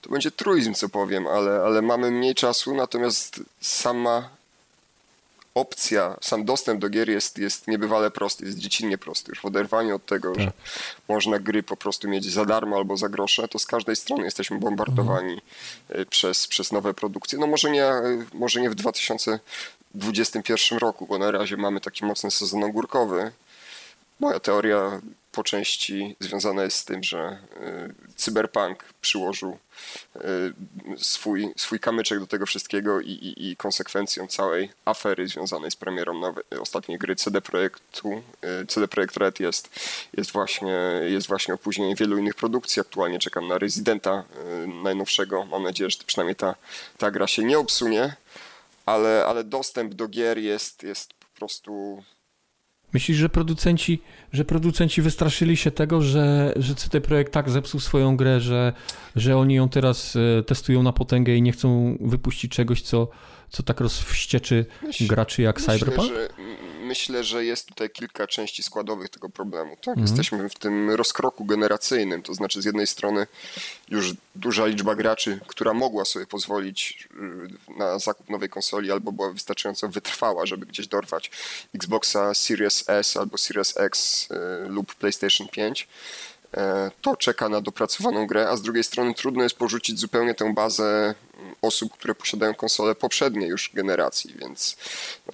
[0.04, 4.30] to będzie truizm, co powiem, ale, ale mamy mniej czasu, natomiast sama
[5.56, 9.32] opcja, sam dostęp do gier jest, jest niebywale prosty, jest dziecinnie prosty.
[9.32, 10.42] Już w oderwaniu od tego, tak.
[10.44, 10.52] że
[11.08, 14.60] można gry po prostu mieć za darmo albo za grosze, to z każdej strony jesteśmy
[14.60, 15.42] bombardowani
[15.90, 16.08] mhm.
[16.10, 17.40] przez, przez nowe produkcje.
[17.40, 17.92] No może nie,
[18.34, 23.32] może nie w 2021 roku, bo na razie mamy taki mocny sezon ogórkowy.
[24.20, 25.02] Moja teoria
[25.34, 27.38] po części związana jest z tym, że
[28.08, 29.58] y, cyberpunk przyłożył
[30.16, 30.20] y,
[30.98, 36.20] swój, swój kamyczek do tego wszystkiego i, i, i konsekwencją całej afery związanej z premierą
[36.20, 38.24] nowej, ostatniej gry CD Projektu,
[38.62, 39.80] y, CD Projekt Red jest,
[40.18, 42.80] jest, właśnie, jest właśnie opóźnienie wielu innych produkcji.
[42.82, 44.24] Aktualnie czekam na Residenta
[44.84, 45.46] najnowszego.
[45.46, 46.56] Mam nadzieję, że przynajmniej ta,
[46.98, 48.16] ta gra się nie obsunie,
[48.86, 52.04] ale, ale dostęp do gier jest, jest po prostu
[52.94, 54.02] Myślisz, że producenci,
[54.34, 58.74] że producenci wystraszyli się tego, że, że CD Projekt tak zepsuł swoją grę, że,
[59.16, 63.08] że oni ją teraz e, testują na potęgę i nie chcą wypuścić czegoś, co,
[63.50, 66.14] co tak rozwścieczy Myśl, graczy jak myślę, Cyberpunk?
[66.14, 66.28] Że,
[66.94, 69.76] myślę, że jest tutaj kilka części składowych tego problemu.
[69.76, 69.88] Tak?
[69.98, 70.08] Mhm.
[70.08, 73.28] Jesteśmy w tym rozkroku generacyjnym, to znaczy z jednej strony
[73.90, 77.08] już duża liczba graczy, która mogła sobie pozwolić
[77.70, 81.32] y, na zakup nowej konsoli albo była wystarczająco wytrwała, żeby gdzieś dorwać
[81.76, 85.88] Xboxa Series S albo Series X y, lub PlayStation 5 E,
[87.02, 91.16] to czeka na dopracowaną grę, a z drugiej strony trudno jest porzucić zupełnie tę bazę
[91.62, 94.78] osób, które posiadają konsole poprzedniej już generacji, więc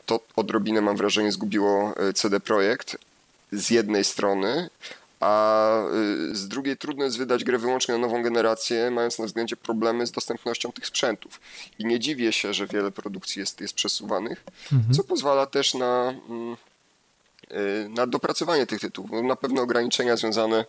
[0.06, 2.98] to odrobinę mam wrażenie zgubiło e, CD Projekt
[3.52, 4.70] z jednej strony,
[5.20, 9.58] a e, z drugiej trudno jest wydać grę wyłącznie na nową generację, mając na względzie
[9.58, 11.42] problemy z dostępnością tych sprzętów.
[11.80, 14.94] I nie dziwię się, że wiele produkcji jest, jest przesuwanych, mhm.
[14.94, 16.58] co pozwala też na mm,
[17.90, 19.12] na dopracowanie tych tytułów.
[19.12, 20.66] No, na pewno ograniczenia związane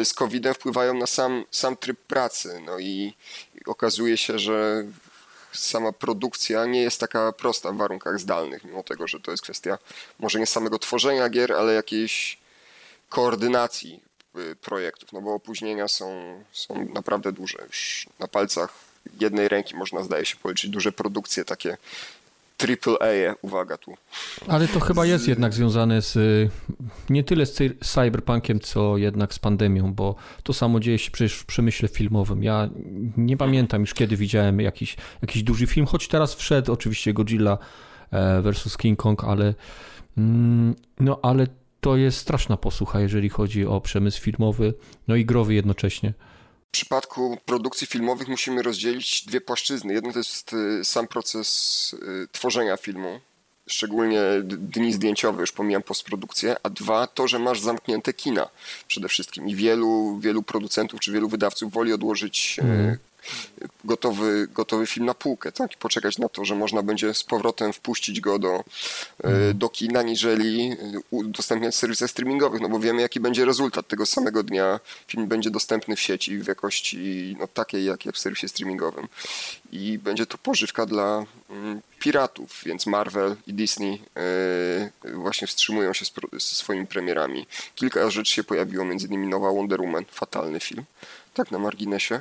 [0.00, 2.60] y, z COVID-em wpływają na sam, sam tryb pracy.
[2.66, 3.14] No i
[3.66, 4.84] okazuje się, że
[5.52, 9.78] sama produkcja nie jest taka prosta w warunkach zdalnych, mimo tego, że to jest kwestia
[10.18, 12.38] może nie samego tworzenia gier, ale jakiejś
[13.08, 14.00] koordynacji
[14.38, 17.58] y, projektów, no bo opóźnienia są, są naprawdę duże.
[17.66, 18.74] Już na palcach
[19.20, 21.76] jednej ręki można, zdaje się, policzyć duże produkcje takie
[22.56, 23.94] triple A, uwaga tu.
[24.48, 26.18] Ale to chyba jest jednak związane z
[27.10, 31.46] nie tyle z cyberpunkiem, co jednak z pandemią, bo to samo dzieje się przecież w
[31.46, 32.42] przemyśle filmowym.
[32.42, 32.68] Ja
[33.16, 37.58] nie pamiętam już kiedy widziałem jakiś, jakiś duży film, choć teraz wszedł oczywiście Godzilla
[38.10, 39.54] e, versus King Kong, ale
[40.18, 41.46] mm, no ale
[41.80, 44.74] to jest straszna posłucha, jeżeli chodzi o przemysł filmowy,
[45.08, 46.12] no i growy jednocześnie.
[46.68, 49.94] W przypadku produkcji filmowych musimy rozdzielić dwie płaszczyzny.
[49.94, 53.20] Jedno to jest y, sam proces y, tworzenia filmu,
[53.66, 58.48] szczególnie dni zdjęciowe, już pomijam postprodukcję, a dwa to, że masz zamknięte kina
[58.88, 62.98] przede wszystkim i wielu, wielu producentów czy wielu wydawców woli odłożyć mm
[63.84, 65.72] gotowy, gotowy film na półkę, tak?
[65.72, 68.64] I poczekać na to, że można będzie z powrotem wpuścić go do,
[69.22, 69.58] mm.
[69.58, 70.76] do kina, niżeli e,
[71.10, 74.80] udostępniać w serwisach streamingowych, no bo wiemy, jaki będzie rezultat tego samego dnia.
[75.08, 79.08] Film będzie dostępny w sieci w jakości no, takiej, jak w serwisie streamingowym.
[79.72, 84.02] I będzie to pożywka dla mm, piratów, więc Marvel i Disney
[85.04, 87.46] yy, właśnie wstrzymują się z, z, swoimi premierami.
[87.74, 90.84] Kilka rzeczy się pojawiło, między innymi nowa Wonder Woman, fatalny film,
[91.34, 92.20] tak na marginesie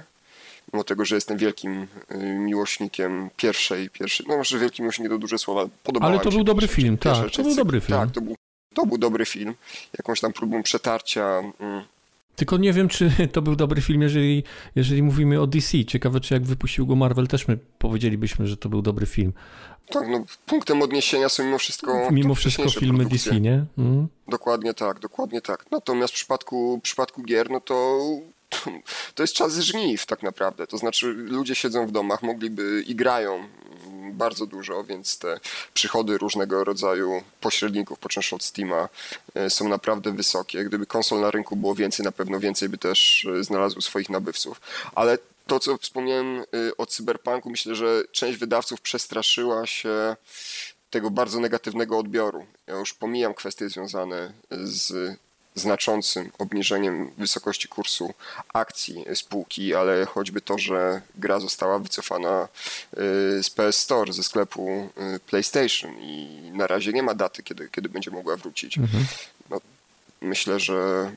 [0.73, 5.38] mimo tego, że jestem wielkim y, miłośnikiem pierwszej, pierwszej, no może wielkim miłośnikiem to duże
[5.38, 7.99] słowa, podobało Ale to był dobry film, tak, to był dobry film.
[7.99, 8.36] Tak, to był,
[8.73, 9.56] to był dobry film,
[9.97, 11.41] jakąś tam próbą przetarcia...
[11.60, 11.84] Mm.
[12.36, 14.43] Tylko nie wiem, czy to był dobry film, jeżeli,
[14.75, 15.86] jeżeli mówimy o DC.
[15.86, 19.34] Ciekawe, czy jak wypuścił go Marvel, też my powiedzielibyśmy, że to był dobry film.
[19.89, 22.12] Tak, no punktem odniesienia są mimo wszystko.
[22.12, 23.32] Mimo wszystko filmy produkcje.
[23.32, 23.65] DC, nie?
[23.78, 24.08] Mm.
[24.28, 25.65] Dokładnie tak, dokładnie tak.
[25.71, 28.01] Natomiast w przypadku, w przypadku gier, no to
[29.15, 30.67] to jest czas żniw tak naprawdę.
[30.67, 33.47] To znaczy ludzie siedzą w domach, mogliby i grają
[34.11, 35.39] bardzo dużo, więc te
[35.73, 38.89] przychody różnego rodzaju pośredników, począwszy od Steama,
[39.35, 40.63] e, są naprawdę wysokie.
[40.63, 44.61] Gdyby konsol na rynku było więcej, na pewno więcej by też e, znalazło swoich nabywców.
[44.95, 46.43] Ale to, co wspomniałem e,
[46.77, 50.15] o cyberpunku, myślę, że część wydawców przestraszyła się
[50.89, 52.45] tego bardzo negatywnego odbioru.
[52.67, 55.17] Ja już pomijam kwestie związane z
[55.55, 58.13] znaczącym obniżeniem wysokości kursu
[58.53, 62.47] akcji spółki, ale choćby to, że gra została wycofana
[62.93, 62.97] y,
[63.43, 67.89] z PS Store, ze sklepu y, PlayStation i na razie nie ma daty, kiedy, kiedy
[67.89, 68.77] będzie mogła wrócić.
[68.77, 69.05] Mhm.
[69.49, 69.61] No,
[70.21, 71.11] myślę, że.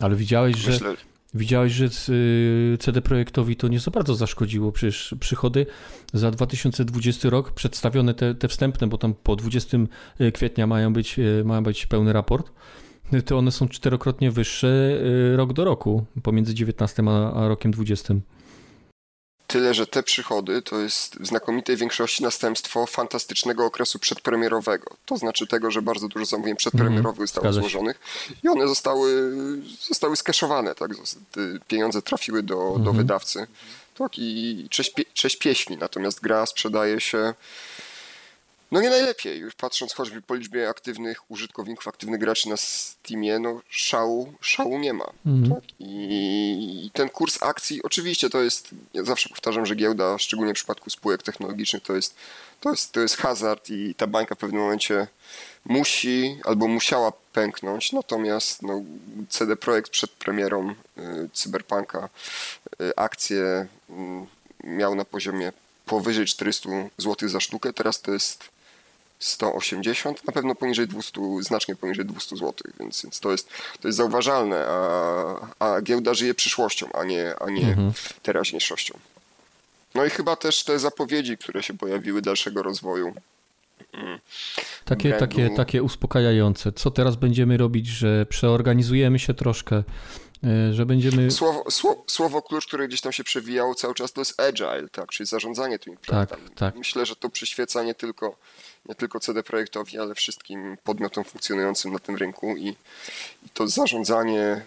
[0.00, 0.96] Ale widziałeś, myślę, że.
[1.34, 4.72] Widziałeś, że y, CD Projektowi to nie za bardzo zaszkodziło.
[4.72, 5.66] Przecież przychody
[6.14, 9.78] za 2020 rok przedstawione te, te wstępne, bo tam po 20
[10.34, 12.50] kwietnia mają być, mają być pełny raport
[13.24, 17.02] to one są czterokrotnie wyższe y, rok do roku, pomiędzy 19
[17.34, 18.14] a, rokiem 20.
[19.46, 24.96] Tyle, że te przychody to jest w znakomitej większości następstwo fantastycznego okresu przedpremierowego.
[25.06, 28.00] To znaczy tego, że bardzo dużo zamówień przedpremierowych mm, zostało złożonych
[28.42, 29.32] i one zostały,
[29.88, 30.74] zostały skeszowane.
[30.74, 30.90] Tak?
[31.68, 32.74] Pieniądze trafiły do, mm -hmm.
[32.74, 32.96] do mhm.
[32.96, 33.46] wydawcy.
[33.98, 35.76] Tak, i cześć, cześć pieśni.
[35.76, 37.34] Natomiast gra sprzedaje się
[38.72, 43.60] no nie najlepiej, już patrząc choćby po liczbie aktywnych użytkowników, aktywnych graczy na Steamie, no
[43.68, 45.10] szału, szału nie ma.
[45.26, 45.54] Mhm.
[45.54, 45.70] Tak?
[45.80, 50.56] I, I, ten kurs akcji, oczywiście to jest, ja zawsze powtarzam, że giełda, szczególnie w
[50.56, 52.14] przypadku spółek technologicznych, to jest,
[52.60, 55.06] to jest, to jest hazard i ta bańka w pewnym momencie
[55.64, 58.82] musi albo musiała pęknąć, natomiast no,
[59.28, 60.74] CD Projekt przed premierą y,
[61.32, 62.08] Cyberpunka
[62.80, 63.96] y, akcje y,
[64.64, 65.52] miał na poziomie
[65.86, 68.59] powyżej 400 zł za sztukę, teraz to jest
[69.20, 73.48] 180, na pewno poniżej 200, znacznie poniżej 200 zł, więc, więc to, jest,
[73.80, 77.92] to jest zauważalne, a, a giełda żyje przyszłością, a nie, a nie mhm.
[78.22, 78.98] teraźniejszością.
[79.94, 83.14] No i chyba też te zapowiedzi, które się pojawiły dalszego rozwoju.
[83.92, 84.18] Mm,
[84.84, 86.72] takie, takie, takie uspokajające.
[86.72, 89.82] Co teraz będziemy robić, że przeorganizujemy się troszkę,
[90.44, 91.30] e, że będziemy...
[91.30, 95.10] Słowo, słowo, słowo klucz, które gdzieś tam się przewijało cały czas, to jest agile, tak,
[95.10, 96.42] czyli zarządzanie tymi tak, projektami.
[96.42, 96.76] Tak, tak.
[96.76, 98.36] Myślę, że to przyświeca nie tylko
[98.88, 102.68] nie tylko CD Projektowi, ale wszystkim podmiotom funkcjonującym na tym rynku i,
[103.46, 104.62] i to zarządzanie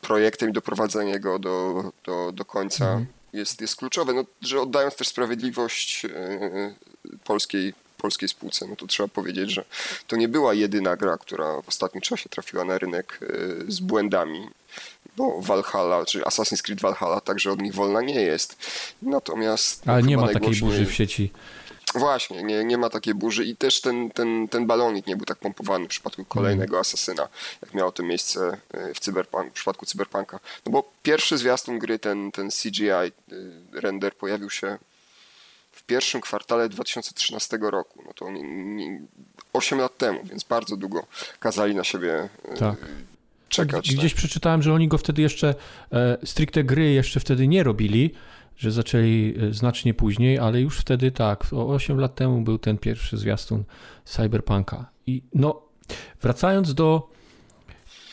[0.00, 3.06] projektem i doprowadzenie go do, do, do końca mhm.
[3.32, 4.12] jest, jest kluczowe.
[4.12, 6.74] No, że oddając też sprawiedliwość e,
[7.24, 9.64] polskiej, polskiej spółce, no to trzeba powiedzieć, że
[10.06, 13.26] to nie była jedyna gra, która w ostatnim czasie trafiła na rynek e,
[13.72, 14.48] z błędami
[15.16, 18.56] bo Valhalla, czy Assassin's Creed Valhalla także od nich wolna nie jest.
[19.02, 19.88] Natomiast.
[19.88, 21.32] Ale nie ma takiej burzy w sieci.
[21.94, 25.38] Właśnie, nie, nie ma takiej burzy i też ten, ten, ten balonik nie był tak
[25.38, 26.80] pompowany w przypadku kolejnego mm.
[26.80, 27.28] asasyna,
[27.62, 30.40] jak miało to miejsce e, w, cyberpunk, w przypadku Cyberpunka.
[30.66, 33.10] No bo pierwszy zwiastun gry, ten, ten CGI e,
[33.72, 34.78] render pojawił się
[35.72, 38.02] w pierwszym kwartale 2013 roku.
[38.06, 39.00] No to nie, nie,
[39.52, 41.06] 8 lat temu, więc bardzo długo
[41.40, 42.76] kazali na siebie e, tak.
[43.48, 43.94] czekać.
[43.94, 44.18] Gdzieś tak.
[44.18, 45.54] przeczytałem, że oni go wtedy jeszcze,
[46.24, 48.14] stricte gry jeszcze wtedy nie robili,
[48.56, 53.16] że zaczęli e, znacznie później, ale już wtedy tak, 8 lat temu był ten pierwszy
[53.16, 53.64] zwiastun
[54.04, 54.90] Cyberpunka.
[55.06, 55.62] I no,
[56.22, 57.10] wracając do,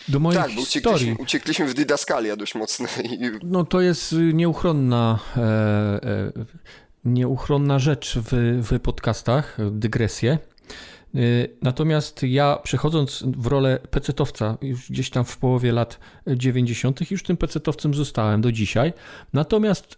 [0.08, 0.94] do mojej tak, historii.
[0.96, 3.20] Uciekliśmy, uciekliśmy w didaskalia dość mocnej.
[3.44, 6.32] No to jest nieuchronna, e, e,
[7.06, 10.38] nieuchronna rzecz w, w podcastach, dygresję.
[11.16, 17.12] Y, natomiast ja przechodząc w rolę pecetowca już gdzieś tam w połowie lat 90.
[17.12, 18.94] już tym pecetowcem zostałem do dzisiaj.
[19.34, 19.98] Natomiast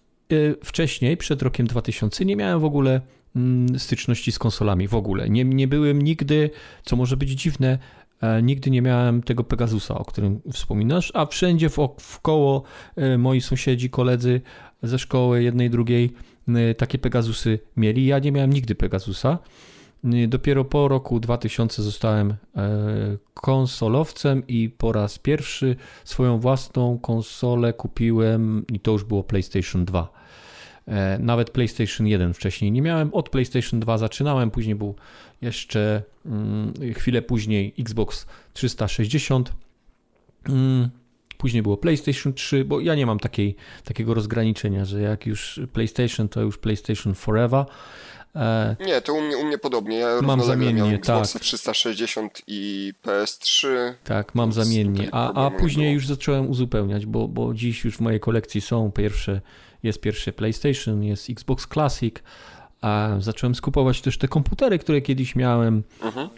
[0.63, 3.01] wcześniej, przed rokiem 2000 nie miałem w ogóle
[3.35, 5.29] mm, styczności z konsolami w ogóle.
[5.29, 6.49] Nie, nie byłem nigdy,
[6.83, 7.77] co może być dziwne,
[8.21, 12.63] e, nigdy nie miałem tego Pegasusa, o którym wspominasz, a wszędzie w, koło
[12.95, 14.41] e, moi sąsiedzi, koledzy
[14.83, 16.13] ze szkoły jednej, drugiej
[16.77, 18.05] takie Pegasusy mieli.
[18.05, 19.37] Ja nie miałem nigdy Pegasusa.
[20.27, 22.37] Dopiero po roku 2000 zostałem e,
[23.33, 30.20] konsolowcem i po raz pierwszy swoją własną konsolę kupiłem i to już było PlayStation 2.
[30.87, 33.13] E, nawet PlayStation 1 wcześniej nie miałem.
[33.13, 34.95] Od PlayStation 2 zaczynałem, później był
[35.41, 39.51] jeszcze mm, chwilę później Xbox 360.
[40.49, 40.89] Mm,
[41.37, 46.29] później było PlayStation 3, bo ja nie mam takiej, takiego rozgraniczenia, że jak już PlayStation,
[46.29, 47.65] to już PlayStation Forever.
[48.35, 49.97] E, nie, to u mnie, u mnie podobnie.
[49.97, 51.25] Ja mam zamiennie, tak.
[51.25, 53.67] 360 i PS3.
[54.03, 55.09] Tak, mam zamiennie.
[55.11, 59.41] A, a później już zacząłem uzupełniać, bo, bo dziś już w mojej kolekcji są pierwsze,
[59.83, 62.15] jest pierwszy PlayStation, jest Xbox Classic.
[62.81, 65.83] A zacząłem skupować też te komputery, które kiedyś miałem.
[66.03, 66.29] Mhm.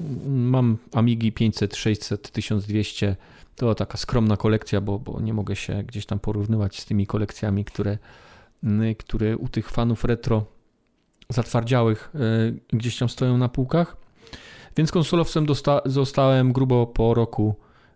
[0.49, 3.15] Mam Amigi 500, 600, 1200.
[3.55, 7.65] To taka skromna kolekcja, bo, bo nie mogę się gdzieś tam porównywać z tymi kolekcjami,
[7.65, 7.97] które,
[8.97, 10.45] które u tych fanów retro
[11.29, 12.19] zatwardziałych e,
[12.77, 13.97] gdzieś tam stoją na półkach.
[14.77, 15.45] Więc konsolowcem
[15.85, 17.55] zostałem grubo po roku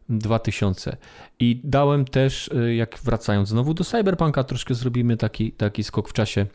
[0.10, 0.97] 2000.
[1.39, 6.14] I dałem też, e, jak wracając znowu do Cyberpunka, troszkę zrobimy taki, taki skok w
[6.14, 6.45] czasie.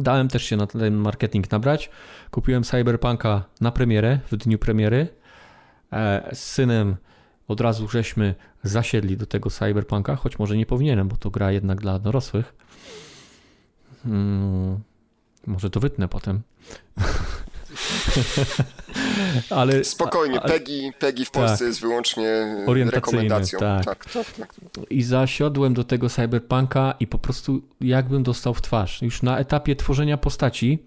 [0.00, 1.90] Dałem też się na ten marketing nabrać.
[2.30, 5.08] Kupiłem Cyberpunka na premierę, w dniu premiery.
[5.92, 6.96] E, z synem
[7.48, 11.80] od razu żeśmy zasiedli do tego Cyberpunka, choć może nie powinienem, bo to gra jednak
[11.80, 12.54] dla dorosłych.
[14.02, 14.78] Hmm.
[15.46, 16.40] Może to wytnę potem.
[19.50, 22.56] ale, Spokojnie, PEGI, PEGI w Polsce tak, jest wyłącznie
[22.90, 23.58] rekomendacją.
[23.58, 23.84] Tak.
[23.84, 24.54] Tak, tak, tak.
[24.90, 29.02] I zasiodłem do tego cyberpunka i po prostu jakbym dostał w twarz.
[29.02, 30.86] Już na etapie tworzenia postaci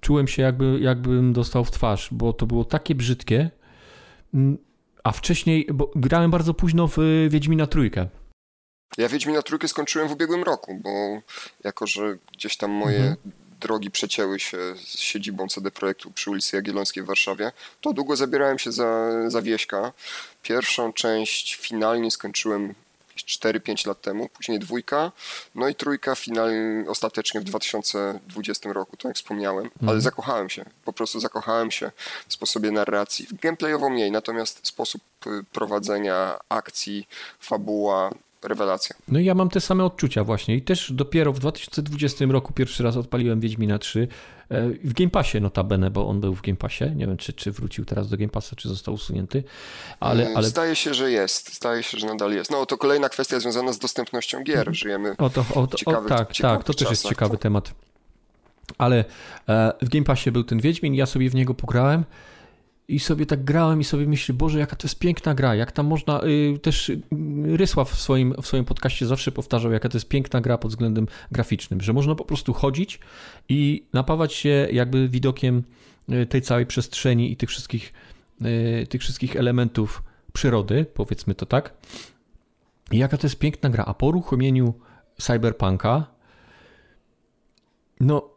[0.00, 3.50] czułem się jakby, jakbym dostał w twarz, bo to było takie brzydkie,
[4.34, 4.58] mm,
[5.04, 6.96] a wcześniej, bo grałem bardzo późno w
[7.28, 8.06] Wiedźmina Trójkę.
[8.98, 10.90] Ja Wiedźmina Trójkę skończyłem w ubiegłym roku, bo
[11.64, 16.56] jako, że gdzieś tam moje mhm drogi przecięły się z siedzibą CD Projektu przy ulicy
[16.56, 19.92] Jagiellońskiej w Warszawie, to długo zabierałem się za, za Wieśka.
[20.42, 22.74] Pierwszą część finalnie skończyłem
[23.24, 25.12] 4-5 lat temu, później dwójka,
[25.54, 29.88] no i trójka finalnie ostatecznie w 2020 roku, tak jak wspomniałem, mhm.
[29.88, 31.90] ale zakochałem się, po prostu zakochałem się
[32.28, 37.08] w sposobie narracji, gameplayowo mniej, natomiast sposób y, prowadzenia akcji,
[37.40, 38.10] fabuła,
[38.42, 38.96] rewelacja.
[39.08, 42.82] No i ja mam te same odczucia właśnie i też dopiero w 2020 roku pierwszy
[42.82, 44.08] raz odpaliłem Wiedźmina 3
[44.48, 46.84] e, w Game Passie notabene, bo on był w Game Passie.
[46.96, 49.44] Nie wiem, czy, czy wrócił teraz do Game Passa, czy został usunięty,
[50.00, 50.48] ale, mm, ale...
[50.48, 51.54] Zdaje się, że jest.
[51.54, 52.50] Zdaje się, że nadal jest.
[52.50, 54.58] No to kolejna kwestia związana z dostępnością gier.
[54.58, 54.74] Mhm.
[54.74, 57.74] Żyjemy o to, o, to, o, tak, tak, to też jest ciekawy temat.
[58.78, 59.04] Ale
[59.48, 62.04] e, w Game Passie był ten Wiedźmin, ja sobie w niego pograłem
[62.88, 65.86] i sobie tak grałem i sobie myślę, Boże, jaka to jest piękna gra, jak tam
[65.86, 66.92] można, y, też
[67.44, 71.06] Rysław w swoim, w swoim podcaście zawsze powtarzał, jaka to jest piękna gra pod względem
[71.32, 73.00] graficznym, że można po prostu chodzić
[73.48, 75.62] i napawać się jakby widokiem
[76.12, 77.92] y, tej całej przestrzeni i tych wszystkich,
[78.82, 81.74] y, tych wszystkich elementów przyrody, powiedzmy to tak.
[82.90, 84.74] I jaka to jest piękna gra, a po uruchomieniu
[85.18, 86.06] Cyberpunka,
[88.00, 88.30] no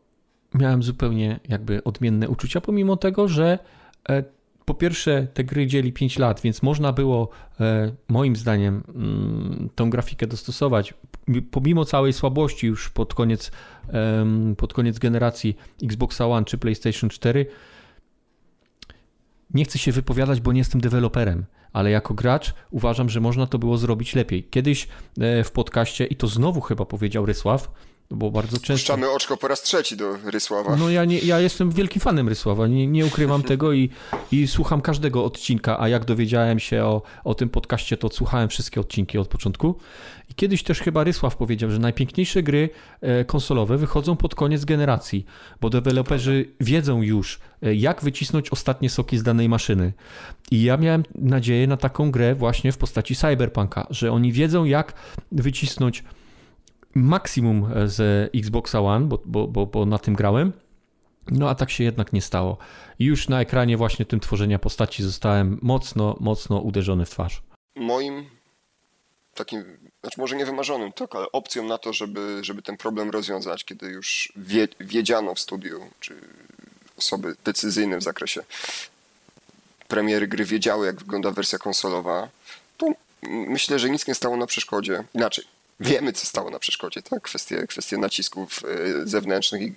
[0.54, 3.60] miałem zupełnie jakby odmienne uczucia, pomimo tego, że
[4.10, 4.24] e,
[4.72, 9.90] po pierwsze, te gry dzieli 5 lat, więc można było, e, moim zdaniem, mm, tą
[9.90, 10.94] grafikę dostosować.
[11.52, 13.52] Pomimo całej słabości już pod koniec,
[14.58, 17.46] pod koniec generacji Xbox One czy PlayStation 4,
[19.54, 23.60] nie chcę się wypowiadać, bo nie jestem deweloperem, ale jako gracz uważam, że można to
[23.60, 24.44] było zrobić lepiej.
[24.44, 24.88] Kiedyś
[25.20, 27.72] e, w podcaście, i to znowu chyba powiedział Rysław,
[28.12, 28.74] bo bardzo często...
[28.74, 30.76] Puszczamy oczko po raz trzeci do Rysława.
[30.76, 33.90] No ja, nie, ja jestem wielkim fanem Rysława, nie, nie ukrywam tego i,
[34.32, 38.80] i słucham każdego odcinka, a jak dowiedziałem się o, o tym podcaście, to słuchałem wszystkie
[38.80, 39.76] odcinki od początku.
[40.30, 42.70] I kiedyś też chyba Rysław powiedział, że najpiękniejsze gry
[43.02, 45.26] e, konsolowe wychodzą pod koniec generacji,
[45.62, 49.94] bo deweloperzy wiedzą już, e, jak wycisnąć ostatnie soki z danej maszyny.
[50.52, 54.94] I ja miałem nadzieję na taką grę właśnie w postaci Cyberpunka, że oni wiedzą, jak
[55.32, 56.04] wycisnąć
[56.96, 60.54] maksimum z Xboxa One, bo, bo, bo, bo na tym grałem.
[61.32, 62.58] No a tak się jednak nie stało.
[63.00, 67.42] Już na ekranie właśnie tym tworzenia postaci zostałem mocno, mocno uderzony w twarz.
[67.76, 68.26] Moim
[69.36, 69.64] takim,
[70.02, 73.88] znaczy może nie wymarzonym, tak, ale opcją na to, żeby, żeby ten problem rozwiązać, kiedy
[73.88, 76.16] już wie, wiedziano w studiu, czy
[76.98, 78.44] osoby decyzyjne w zakresie
[79.88, 82.30] premiery gry wiedziały, jak wygląda wersja konsolowa,
[82.78, 82.88] to
[83.24, 85.04] myślę, że nic nie stało na przeszkodzie.
[85.14, 85.46] Inaczej,
[85.82, 87.22] wiemy, co stało na przeszkodzie, tak?
[87.22, 89.74] Kwestie, kwestie nacisków e, zewnętrznych i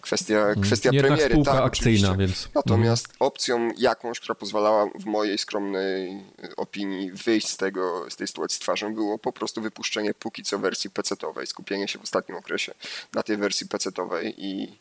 [0.00, 0.60] kwestia, Mhm.
[0.60, 1.44] kwestia Jednak premiery.
[1.44, 2.16] tak, akcyjna, oczywiście.
[2.18, 6.22] więc- Natomiast opcją jakąś, która pozwalała w mojej skromnej
[6.56, 10.90] opinii wyjść z tego, z tej sytuacji twarzą, było po prostu wypuszczenie póki co wersji
[10.90, 12.74] PC-owej, skupienie się w ostatnim okresie
[13.14, 14.78] na tej wersji PC-owej i,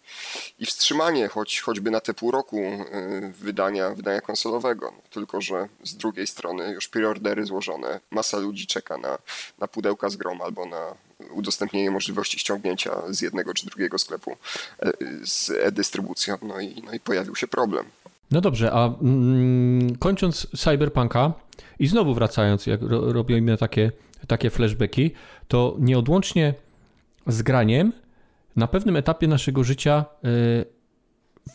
[0.59, 4.91] i wstrzymanie choć, choćby na te pół roku y, wydania, wydania konsolowego.
[4.95, 9.17] No, tylko, że z drugiej strony już preordery złożone, masa ludzi czeka na,
[9.59, 10.95] na pudełka z grom albo na
[11.31, 14.31] udostępnienie możliwości ściągnięcia z jednego czy drugiego sklepu
[14.79, 14.91] e,
[15.23, 17.85] z e-dystrybucją, no i, no i pojawił się problem.
[18.31, 21.33] No dobrze, a mm, kończąc Cyberpunka
[21.79, 23.91] i znowu wracając, jak ro, robimy takie,
[24.27, 25.11] takie flashbacki,
[25.47, 26.53] to nieodłącznie
[27.27, 27.93] z graniem
[28.55, 30.65] na pewnym etapie naszego życia y,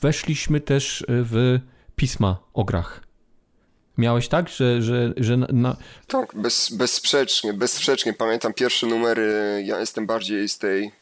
[0.03, 1.61] weszliśmy też w
[1.97, 3.01] pisma o grach.
[3.99, 5.77] Miałeś tak, że, że, że na,
[6.07, 8.13] Tak, bez, bezsprzecznie, bezsprzecznie.
[8.13, 10.93] Pamiętam pierwsze numery, ja jestem bardziej z tej,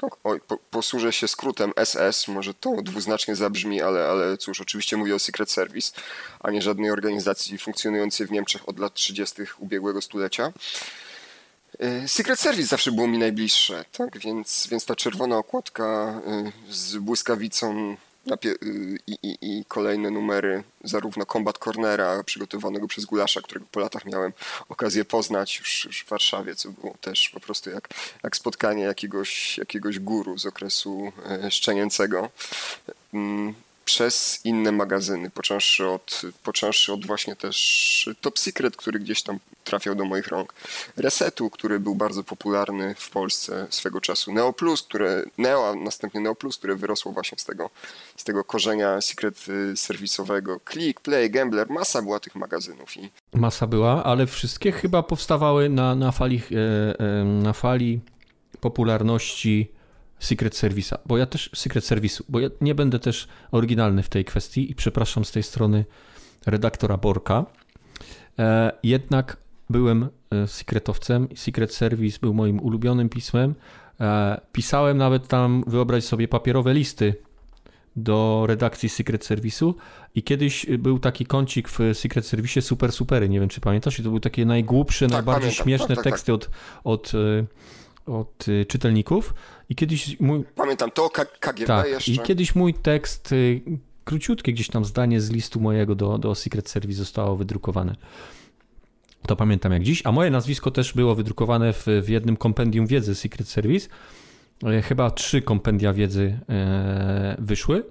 [0.00, 4.96] tak, oj, po, posłużę się skrótem SS, może to dwuznacznie zabrzmi, ale, ale cóż, oczywiście
[4.96, 5.92] mówię o Secret Service,
[6.40, 9.42] a nie żadnej organizacji funkcjonującej w Niemczech od lat 30.
[9.58, 10.52] ubiegłego stulecia.
[12.04, 16.20] Y, Secret Service zawsze było mi najbliższe, tak, więc, więc ta czerwona okładka
[16.68, 17.96] y, z błyskawicą
[19.06, 24.32] i, i, i kolejne numery, zarówno Combat Cornera przygotowanego przez Gulasza, którego po latach miałem
[24.68, 27.88] okazję poznać już, już w Warszawie, co było też po prostu jak,
[28.22, 32.30] jak spotkanie jakiegoś, jakiegoś guru z okresu e, szczenięcego.
[33.90, 39.94] Przez inne magazyny, począwszy od, począwszy od właśnie też Top Secret, który gdzieś tam trafiał
[39.94, 40.54] do moich rąk,
[40.96, 46.20] Resetu, który był bardzo popularny w Polsce swego czasu, Neo Plus, które, Neo, a następnie
[46.20, 47.70] Neo Plus, które wyrosło właśnie z tego,
[48.16, 50.60] z tego korzenia secret y, serwisowego.
[50.72, 55.94] Click, Play, Gambler, masa była tych magazynów i masa była, ale wszystkie chyba powstawały na,
[55.94, 58.00] na, fali, e, e, na fali
[58.60, 59.79] popularności
[60.20, 64.24] Secret Service'a, bo ja też Secret Service'u, bo ja nie będę też oryginalny w tej
[64.24, 65.84] kwestii i przepraszam z tej strony
[66.46, 67.46] redaktora Borka.
[68.38, 69.36] E, jednak
[69.70, 73.54] byłem e, sekretowcem Secret Service był moim ulubionym pismem.
[74.00, 77.14] E, pisałem nawet tam, wyobraź sobie, papierowe listy
[77.96, 79.74] do redakcji Secret Service'u
[80.14, 84.02] i kiedyś był taki kącik w Secret Service Super Supery, nie wiem czy pamiętasz, i
[84.02, 85.64] to były takie najgłupsze, najbardziej pamiętam.
[85.64, 86.12] śmieszne Tak, tak, tak.
[86.12, 86.50] teksty od,
[86.84, 87.12] od,
[88.06, 89.34] od y, czytelników
[89.68, 92.12] i kiedyś mój, pamiętam to, KGB tak, jeszcze.
[92.12, 93.60] i kiedyś mój tekst, y,
[94.04, 97.96] króciutkie gdzieś tam zdanie z listu mojego do, do Secret Service zostało wydrukowane.
[99.26, 103.14] To pamiętam jak dziś, a moje nazwisko też było wydrukowane w, w jednym kompendium wiedzy
[103.14, 103.88] Secret Service.
[104.64, 107.84] E, Chyba trzy kompendia wiedzy e, wyszły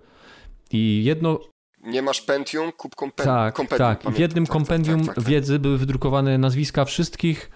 [0.72, 1.40] i jedno
[1.84, 3.88] Nie masz Pentium, kup kompen- tak, kompendium.
[3.90, 3.98] tak.
[3.98, 4.22] I w pamiętam.
[4.22, 5.24] jednym Tak, tak, kompendium tak, tak, tak.
[5.34, 7.52] wiedzy były wydrukowane nazwiska wszystkich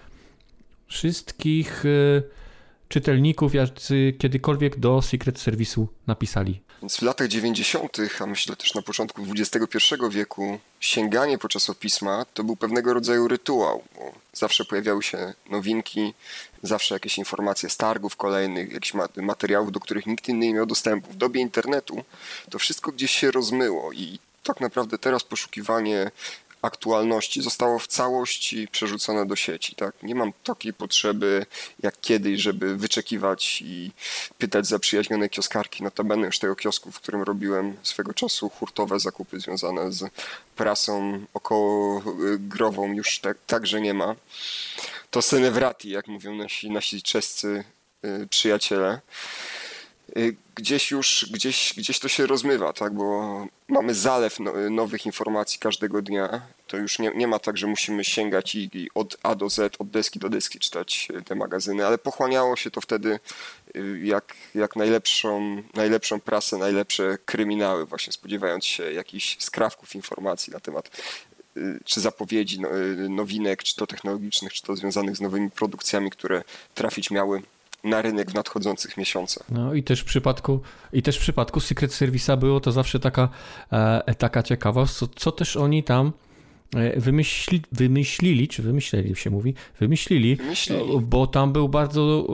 [0.86, 2.22] wszystkich e,
[2.94, 6.60] czytelników, jacy kiedykolwiek do Secret Service'u napisali.
[6.82, 9.78] Więc w latach 90., a myślę też na początku XXI
[10.10, 16.14] wieku, sięganie po czasopisma to był pewnego rodzaju rytuał, bo zawsze pojawiały się nowinki,
[16.62, 20.66] zawsze jakieś informacje z targów kolejnych, jakichś ma- materiałów, do których nikt inny nie miał
[20.66, 21.12] dostępu.
[21.12, 22.04] W dobie internetu
[22.50, 26.10] to wszystko gdzieś się rozmyło i tak naprawdę teraz poszukiwanie
[26.64, 29.74] aktualności zostało w całości przerzucone do sieci.
[29.74, 30.02] Tak?
[30.02, 31.46] Nie mam takiej potrzeby
[31.82, 33.90] jak kiedyś, żeby wyczekiwać i
[34.38, 35.82] pytać zaprzyjaźnione kioskarki.
[35.82, 40.10] Notabene już tego kiosku, w którym robiłem swego czasu hurtowe zakupy związane z
[40.56, 42.02] prasą około y,
[42.38, 44.14] grową już tak, także nie ma.
[45.10, 47.64] To senevrati, jak mówią nasi, nasi czescy
[48.04, 49.00] y, przyjaciele.
[50.16, 55.58] Y, Gdzieś już, gdzieś, gdzieś to się rozmywa, tak, bo mamy zalew no, nowych informacji
[55.58, 56.42] każdego dnia.
[56.66, 59.76] To już nie, nie ma tak, że musimy sięgać i, i od A do Z,
[59.78, 63.20] od deski do deski czytać y, te magazyny, ale pochłaniało się to wtedy
[63.76, 70.60] y, jak, jak najlepszą, najlepszą prasę, najlepsze kryminały, właśnie spodziewając się jakichś skrawków informacji na
[70.60, 70.90] temat
[71.56, 76.10] y, czy zapowiedzi no, y, nowinek, czy to technologicznych, czy to związanych z nowymi produkcjami,
[76.10, 76.44] które
[76.74, 77.42] trafić miały
[77.84, 79.50] na rynek w nadchodzących miesiącach.
[79.50, 80.60] No i też w przypadku,
[80.92, 83.28] i też w przypadku Secret Service'a było to zawsze taka,
[83.72, 86.12] e, taka ciekawość, co, co też oni tam
[86.76, 91.00] e, wymyśli, wymyślili, czy wymyśleli się mówi, wymyślili, Wymyślili.
[91.00, 92.26] bo tam był bardzo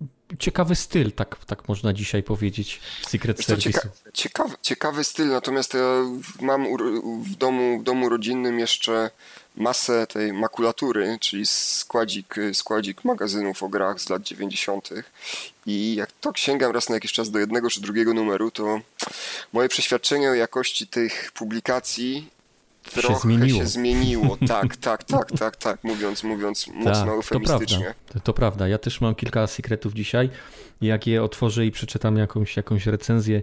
[0.00, 0.04] e,
[0.38, 3.70] ciekawy styl, tak, tak można dzisiaj powiedzieć, Secret Service'u.
[3.70, 5.80] cieka ciekawy, ciekawy styl, natomiast ja
[6.40, 6.66] mam
[7.22, 9.10] w, domu, w domu rodzinnym jeszcze
[9.56, 14.88] masę tej makulatury, czyli składzik, składzik magazynów o grach z lat 90.
[15.66, 18.80] I jak to sięgam raz na jakiś czas do jednego czy drugiego numeru, to
[19.52, 22.30] moje przeświadczenie o jakości tych publikacji
[22.82, 23.58] trochę się zmieniło.
[23.60, 24.36] się zmieniło.
[24.48, 27.78] Tak, tak, tak, tak, tak, mówiąc, mówiąc mocno Tak, to eufemistycznie.
[27.78, 27.94] prawda.
[28.12, 28.68] To, to prawda.
[28.68, 30.30] Ja też mam kilka sekretów dzisiaj.
[30.80, 33.42] Jak je otworzę i przeczytam jakąś, jakąś recenzję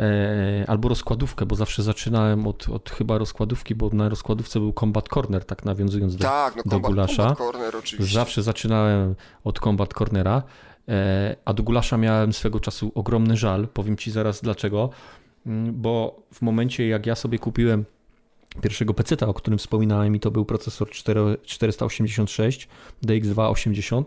[0.00, 5.08] e, albo rozkładówkę, bo zawsze zaczynałem od, od chyba rozkładówki, bo na rozkładówce był Combat
[5.08, 7.16] Corner, tak nawiązując do, Tak, no do Combat, Gulasza.
[7.16, 8.14] Combat Corner oczywiście.
[8.14, 9.14] Zawsze zaczynałem
[9.44, 10.42] od Combat Cornera,
[10.88, 13.68] e, a do Gulasza miałem swego czasu ogromny żal.
[13.68, 14.90] Powiem ci zaraz dlaczego.
[15.46, 17.84] Mm, Bo w momencie, jak ja sobie kupiłem
[18.60, 22.68] pierwszego peceta, o którym wspominałem, i to był procesor 4, 486
[23.04, 24.04] DX280,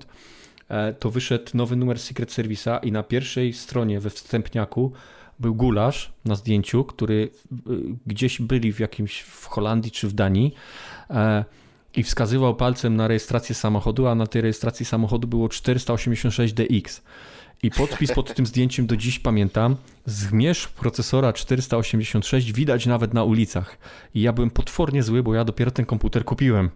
[0.69, 4.91] e, to wyszedł nowy numer Secret Service'a i na pierwszej stronie we wstępniaku
[5.39, 7.29] był gulasz na zdjęciu, który y,
[8.07, 10.53] gdzieś byli w jakimś w Holandii czy w Danii
[11.09, 11.45] e,
[11.95, 17.01] i wskazywał palcem na rejestrację samochodu, a na tej rejestracji samochodu było 486DX.
[17.63, 19.75] I podpis pod tym zdjęciem do dziś pamiętam.
[20.05, 23.77] Zmierzch procesora 486 widać nawet na ulicach.
[24.13, 26.69] I ja byłem potwornie zły, bo ja dopiero ten komputer kupiłem.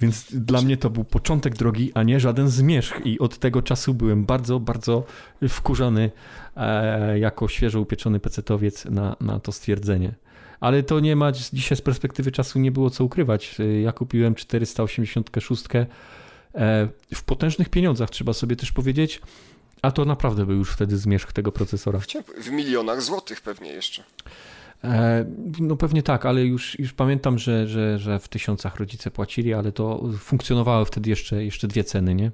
[0.00, 3.00] Więc dla mnie to był początek drogi, a nie żaden zmierzch.
[3.06, 5.04] I od tego czasu byłem bardzo, bardzo
[5.48, 6.10] wkurzony
[6.56, 10.14] e, jako świeżo upieczony pecetowiec na, na to stwierdzenie.
[10.60, 13.56] Ale to nie ma, dzisiaj z perspektywy czasu nie było co ukrywać.
[13.60, 15.86] E, Ja kupiłem 486 e,
[17.14, 19.20] w potężnych pieniądzach, trzeba sobie też powiedzieć.
[19.82, 22.00] A to naprawdę był już wtedy zmierzch tego procesora.
[22.40, 24.02] W milionach złotych pewnie jeszcze.
[24.84, 25.24] E,
[25.60, 29.72] No pewnie tak, ale już, już pamiętam, że, że, że w tysiącach rodzice płacili, ale
[29.72, 32.30] to funkcjonowały wtedy jeszcze, jeszcze dwie ceny, nie?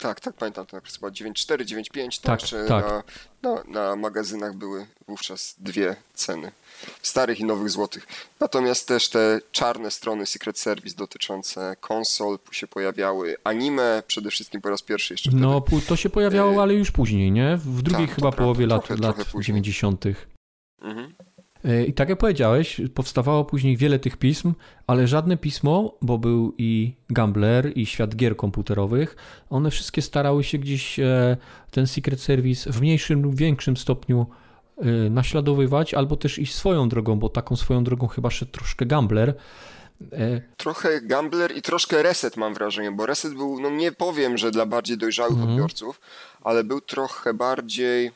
[0.00, 2.84] Tak, tak, pamiętam to napis chyba 9.4, 9.5, Tak, tak, czy tak.
[3.42, 6.52] Na, na, na magazynach były wówczas dwie ceny.
[7.02, 8.06] Starych i nowych złotych.
[8.40, 13.36] Natomiast też te czarne strony Secret Service dotyczące konsol się pojawiały.
[13.44, 15.42] Anime przede wszystkim po raz pierwszy jeszcze wtedy.
[15.42, 17.56] No to się pojawiało, ale już później, nie?
[17.56, 19.46] W drugiej Tak, chyba połowie prawda, lat, trochę- lat trochę później.
[19.62, 20.04] 90.
[20.82, 21.14] Mhm.
[21.64, 24.54] E, I tak jak powiedziałeś, powstawało później wiele tych pism,
[24.86, 29.16] ale żadne pismo, bo był i Gambler, i świat gier komputerowych,
[29.50, 31.36] one wszystkie starały się gdzieś e,
[31.70, 34.26] ten Secret Service w mniejszym lub większym stopniu
[34.78, 39.34] e, naśladowywać, albo też iść swoją drogą, bo taką swoją drogą chyba szedł troszkę Gambler.
[40.56, 44.66] Trochę Gambler i troszkę Reset mam wrażenie, bo Reset był, no nie powiem, że dla
[44.66, 45.50] bardziej dojrzałych Mhm.
[45.50, 46.00] odbiorców,
[46.44, 48.10] ale był trochę bardziej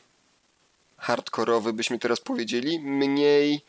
[0.97, 3.61] hardkorowy, byśmy teraz powiedzieli, mniej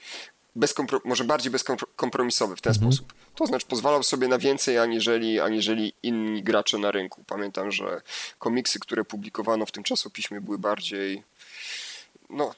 [1.04, 2.92] może bardziej bezkompromisowy w ten Mhm.
[2.92, 3.12] sposób.
[3.34, 7.24] To znaczy pozwalał sobie na więcej aniżeli, aniżeli inni gracze na rynku.
[7.26, 8.02] Pamiętam, że
[8.38, 11.22] komiksy, które publikowano w tym czasopiśmie były bardziej
[12.30, 12.54] no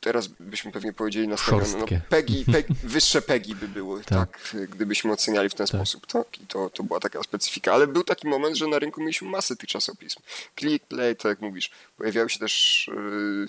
[0.00, 4.40] teraz byśmy pewnie powiedzieli nastawione, no pegi, pegi, wyższe pegi by były, Tak.
[4.52, 8.04] tak, gdybyśmy oceniali w ten sposób, tak, i to, to była taka specyfika, ale był
[8.04, 10.20] taki moment, że na rynku mieliśmy masę tych czasopism.
[10.58, 13.48] Click, Play, tak jak mówisz, pojawiały się też yy,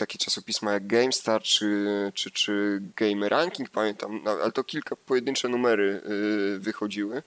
[0.00, 5.48] takie czasopisma jak GameStar czy, czy, czy Game Ranking, pamiętam, no, ale to kilka pojedyncze
[5.48, 7.22] numery yy, wychodziły.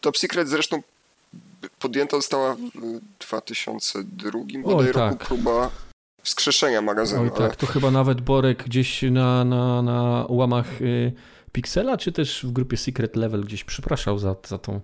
[0.00, 0.82] Top Secret zresztą
[1.78, 4.96] podjęta została w 2002 bodaj tak.
[4.96, 5.70] roku próba
[6.22, 7.22] wskrzeszenia magazynu.
[7.22, 11.12] Oj ale- tak, to chyba nawet Borek gdzieś na, na, na łamach y,
[11.52, 14.80] Pixela, czy też w grupie Secret Level gdzieś przepraszał za, za tą,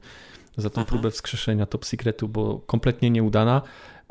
[0.57, 3.62] za tą próbę wskrzeszenia Top Secretu, bo kompletnie nieudana,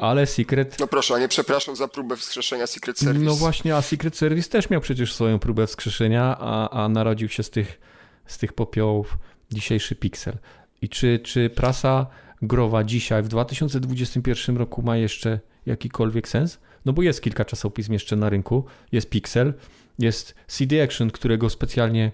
[0.01, 0.79] ale Secret...
[0.79, 3.25] No proszę, a nie przepraszam za próbę wskrzeszenia Secret Service.
[3.25, 7.43] No właśnie, a Secret Service też miał przecież swoją próbę wskrzeszenia, a, a narodził się
[7.43, 7.79] z tych,
[8.25, 9.17] z tych popiołów
[9.51, 10.37] dzisiejszy Pixel.
[10.81, 12.05] I czy, czy prasa
[12.41, 16.59] growa dzisiaj w 2021 roku ma jeszcze jakikolwiek sens?
[16.85, 18.65] No bo jest kilka czasopism jeszcze na rynku.
[18.91, 19.53] Jest Pixel,
[19.99, 22.11] jest CD Action, którego specjalnie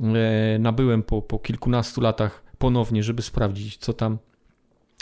[0.00, 4.18] e, nabyłem po, po kilkunastu latach ponownie, żeby sprawdzić, co tam,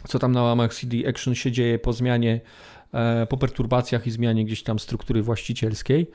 [0.08, 2.40] co tam na łamach CD Action się dzieje po zmianie,
[2.92, 6.10] e, po perturbacjach i zmianie gdzieś tam struktury właścicielskiej.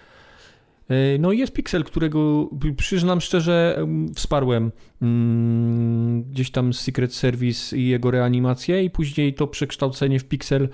[0.89, 4.71] E, No i jest Pixel, którego przyznam szczerze em, wsparłem
[5.01, 10.69] mm, gdzieś tam Secret Service i jego reanimację i później to przekształcenie w Pixel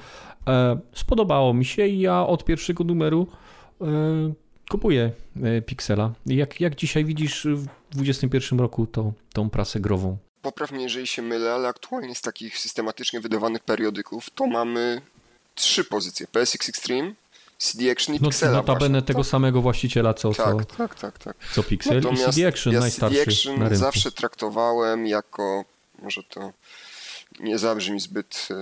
[0.48, 3.28] e, spodobało mi się i ja od pierwszego numeru
[4.70, 5.12] kupuję
[5.66, 6.14] Pixela.
[6.26, 10.18] Jak, jak dzisiaj widzisz w 2021 roku to, tą prasę grową?
[10.46, 15.02] Popraw mnie, jeżeli się mylę, ale aktualnie z takich systematycznie wydawanych periodyków to mamy
[15.56, 16.28] trzy pozycje.
[16.28, 17.14] PSX Extreme,
[17.58, 19.02] CD Action i No, Pixela notabene właśnie.
[19.08, 21.38] tego samego właściciela co, co, Tak, tak, tak, tak.
[21.56, 23.76] co Pixel i Natomiast CD Action ja najstarszy CD Action na rynku.
[23.86, 25.66] zawsze traktowałem jako,
[26.02, 26.52] może to
[27.40, 28.54] nie zabrzmi zbyt y,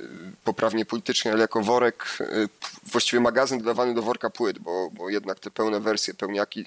[0.00, 0.08] y,
[0.44, 2.48] poprawnie politycznie, ale jako worek, y, p-
[2.92, 6.64] właściwie magazyn dodawany do worka płyt, bo, bo jednak te pełne wersje, pełniaki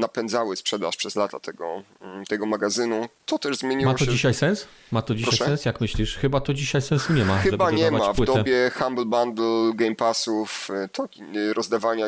[0.00, 3.08] napędzały sprzedaż przez lata tego, mm, tego magazynu.
[3.26, 3.92] To też zmieniło się.
[3.92, 4.10] Ma to się...
[4.10, 4.66] dzisiaj sens?
[4.92, 5.44] Ma to dzisiaj Proszę?
[5.44, 5.64] sens?
[5.64, 6.16] Jak myślisz?
[6.16, 7.38] Chyba to dzisiaj sensu nie ma.
[7.38, 8.12] Chyba nie ma.
[8.12, 12.06] W dobie Humble Bundle, Game Passów, y, to y, rozdawania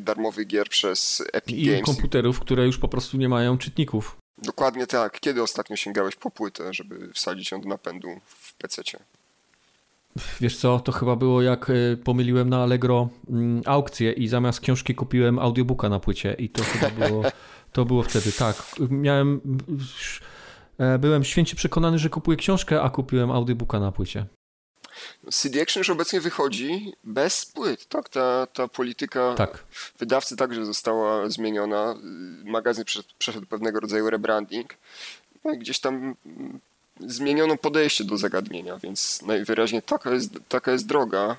[0.00, 1.80] darmowych gier przez Epic I Games.
[1.80, 4.16] I komputerów, które już po prostu nie mają czytników.
[4.38, 5.20] Dokładnie tak.
[5.20, 8.98] Kiedy ostatnio sięgałeś po płytę, żeby wsadzić ją do napędu w PC-cie?
[10.40, 14.94] Wiesz co, to chyba było jak y, pomyliłem na Allegro mm, aukcję i zamiast książki
[14.94, 17.22] kupiłem audiobooka na płycie i to chyba było,
[17.72, 18.56] to było wtedy, tak.
[18.90, 19.40] Miałem,
[20.78, 24.26] e, byłem święcie przekonany, że kupuję książkę, a kupiłem audiobooka na płycie.
[25.30, 28.08] CD Action już obecnie wychodzi bez płyt, tak?
[28.08, 29.64] Ta, ta polityka tak.
[29.98, 31.94] wydawcy także została zmieniona.
[32.44, 34.74] Magazyn przeszedł, przeszedł pewnego rodzaju rebranding.
[35.44, 36.14] No i gdzieś tam
[37.00, 41.36] zmieniono podejście do zagadnienia, więc najwyraźniej taka jest, taka jest droga.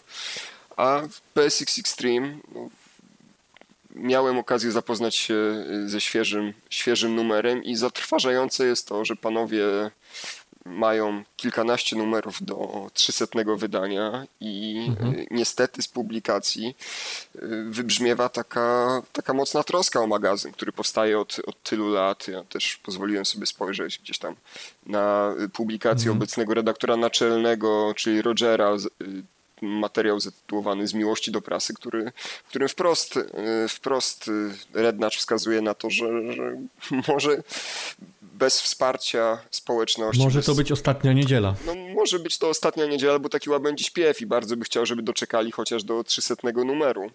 [0.78, 2.70] A w PSX Extreme no,
[3.96, 9.66] miałem okazję zapoznać się ze świeżym, świeżym numerem i zatrważające jest to, że panowie
[10.66, 13.26] mają kilkanaście numerów do 300
[13.58, 15.14] wydania i mhm.
[15.14, 16.76] Y, niestety z publikacji
[17.36, 17.40] y,
[17.70, 22.28] wybrzmiewa taka, taka mocna troska o magazyn, który powstaje od, od tylu lat.
[22.28, 24.36] Ja też pozwoliłem sobie spojrzeć gdzieś tam
[24.86, 26.18] na publikację mhm.
[26.18, 29.24] obecnego redaktora naczelnego, czyli Rogera, y,
[29.62, 32.12] materiał zatytułowany Z miłości do prasy, który,
[32.46, 33.20] w którym wprost,
[33.70, 34.32] wprost
[34.74, 36.58] Rednacz wskazuje na to, że, że
[37.08, 37.44] może
[38.34, 40.24] bez wsparcia społeczności.
[40.24, 40.46] Może bez...
[40.46, 41.56] to być ostatnia niedziela.
[41.66, 45.04] No, może być to ostatnia niedziela, bo taki łabędzi śpiew i bardzo by chciał, żeby
[45.04, 47.12] doczekali chociaż do 300 numeru.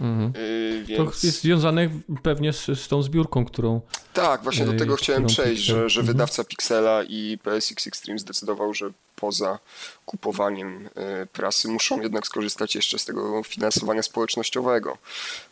[0.00, 0.32] Mhm.
[0.36, 1.20] Yy, więc...
[1.20, 1.88] To jest związane
[2.22, 3.80] pewnie z, z tą zbiórką, którą.
[4.12, 5.76] Tak, właśnie do yy, tego chciałem przejść, Pixel.
[5.76, 6.06] że, że mhm.
[6.16, 8.90] wydawca Pixela i PSX Extreme zdecydował, że
[9.20, 9.58] poza
[10.06, 14.98] kupowaniem yy, prasy muszą jednak skorzystać jeszcze z tego finansowania społecznościowego,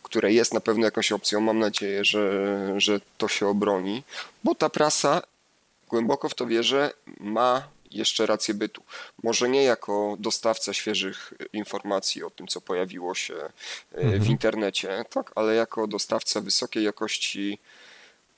[0.03, 1.41] które jest na pewno jakąś opcją.
[1.41, 4.03] Mam nadzieję, że, że to się obroni,
[4.43, 5.21] bo ta prasa,
[5.89, 8.83] głęboko w to wierzę, ma jeszcze rację bytu.
[9.23, 13.51] Może nie jako dostawca świeżych informacji o tym, co pojawiło się e,
[13.91, 14.23] mhm.
[14.23, 17.59] w internecie, tak, ale jako dostawca wysokiej jakości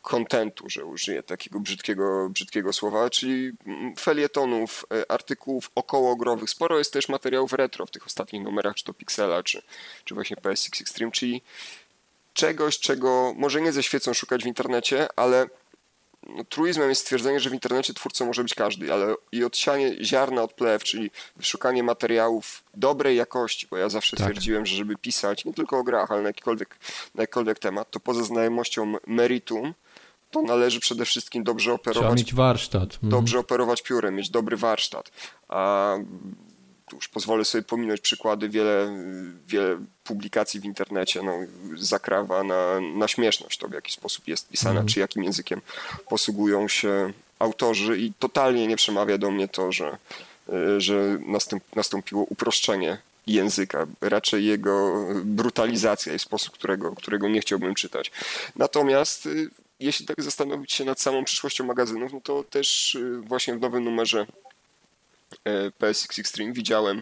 [0.02, 3.52] kontentu, że użyję takiego brzydkiego, brzydkiego słowa, czyli
[4.00, 6.50] felietonów, e, artykułów okołogrowych.
[6.50, 9.62] Sporo jest też materiałów retro w tych ostatnich numerach, czy to Pixela, czy,
[10.06, 11.42] czy właśnie PSX Extreme, czyli
[12.34, 15.48] czegoś, czego może nie ze świecą szukać w internecie, ale
[16.28, 20.44] no, truizmem jest stwierdzenie, że w internecie twórcą może być każdy, ale i odsianie ziarna
[20.44, 24.26] od plew, czyli wyszukanie materiałów dobrej jakości, bo ja zawsze tak.
[24.26, 26.78] twierdziłem, że żeby pisać nie tylko o grach, ale na jakikolwiek,
[27.16, 29.74] na jakikolwiek temat, to poza znajomością meritum,
[30.32, 32.04] to należy przede wszystkim dobrze operować.
[32.04, 32.94] Trzeba mieć warsztat.
[32.94, 33.10] Mhm.
[33.10, 35.12] Dobrze operować piórem, mieć dobry warsztat.
[35.50, 35.96] A
[36.94, 39.04] już pozwolę sobie pominąć przykłady, wiele,
[39.48, 41.38] wiele publikacji w internecie no,
[41.78, 44.86] zakrawa na, na śmieszność to, w jaki sposób jest pisana, mm.
[44.86, 45.62] czy jakim językiem
[46.10, 49.98] posługują się autorzy i totalnie nie przemawia do mnie to, że,
[50.78, 58.12] że nastąp, nastąpiło uproszczenie języka, raczej jego brutalizacja i sposób, którego, którego nie chciałbym czytać.
[58.56, 59.50] Natomiast y,
[59.82, 63.84] jeśli tak zastanowić się nad samą przyszłością magazynów, no to też y, właśnie w nowym
[63.84, 64.26] numerze
[65.46, 67.02] E, PSX Extreme widziałem e,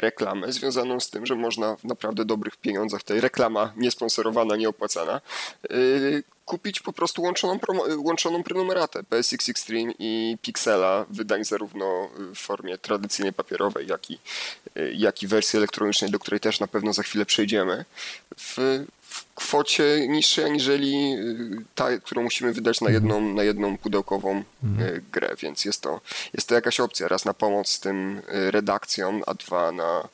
[0.00, 5.20] reklamę związaną z tym, że można w naprawdę dobrych pieniądzach, tej reklama niesponsorowana, nieopłacana,
[6.46, 7.58] kupić po prostu łączoną,
[7.96, 14.18] łączoną prenumeratę PSX Extreme i Pixela, wydań zarówno w formie tradycyjnej papierowej, jak i,
[14.94, 17.84] jak i wersji elektronicznej, do której też na pewno za chwilę przejdziemy,
[18.36, 24.44] w, w kwocie niższej aniżeli y, ta, którą musimy wydać na jedną, na jedną pudełkową
[24.64, 24.88] mhm.
[24.88, 26.00] Y, grę, więc jest to,
[26.34, 27.08] jest to jakaś opcja.
[27.08, 30.08] Raz na pomoc tym y, redakcjom, a dwa na,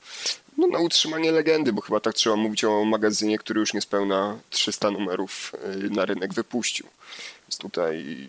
[0.58, 4.90] no, na utrzymanie legendy, bo chyba tak trzeba mówić o magazynie, który już niespełna 300
[4.90, 5.52] numerów
[5.90, 6.86] na rynek wypuścił.
[7.42, 8.28] Więc tutaj,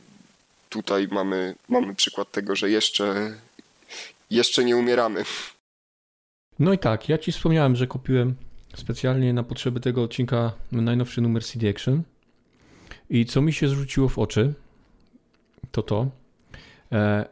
[0.70, 3.34] tutaj mamy, mamy przykład tego, że jeszcze,
[4.30, 5.24] jeszcze nie umieramy.
[6.60, 8.36] No i tak, ja ci wspomniałem, że kupiłem
[8.76, 12.04] specjalnie na potrzeby tego odcinka najnowszy numer CD Action.
[13.10, 14.54] I co mi się zwróciło w oczy,
[15.72, 16.08] to to,
[16.92, 17.26] e,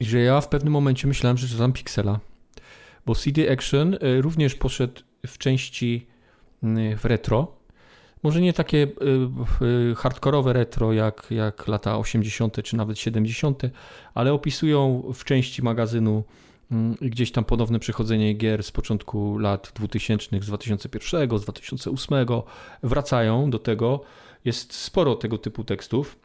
[0.00, 2.20] że ja w pewnym momencie myślałem, że czytam Pixela.
[3.06, 6.06] Bo CD Action e, również poszedł w części
[6.96, 7.56] w retro.
[8.22, 12.62] Może nie takie e, hardkorowe retro jak, jak lata 80.
[12.62, 13.62] czy nawet 70.,
[14.14, 16.24] ale opisują w części magazynu
[16.72, 22.26] Mm, gdzieś tam ponowne przechodzenie gier z początku lat 2000, z 2001, z 2008
[22.82, 24.00] wracają do tego.
[24.44, 26.16] Jest sporo tego typu tekstów.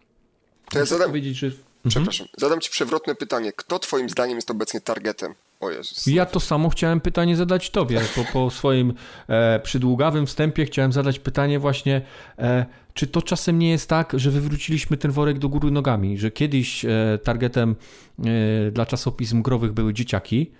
[0.71, 1.51] To ja zadam, powiedzieć, że...
[1.87, 2.39] Przepraszam, mhm.
[2.39, 3.53] zadam Ci przewrotne pytanie.
[3.53, 6.07] Kto Twoim zdaniem jest obecnie targetem O Jezus.
[6.07, 8.01] Ja to samo chciałem pytanie zadać tobie.
[8.15, 8.93] Po, po swoim
[9.27, 12.01] e, przydługawym wstępie chciałem zadać pytanie właśnie,
[12.39, 16.31] e, czy to czasem nie jest tak, że wywróciliśmy ten worek do góry nogami, że
[16.31, 17.75] kiedyś e, targetem
[18.19, 20.51] e, dla czasopism growych były dzieciaki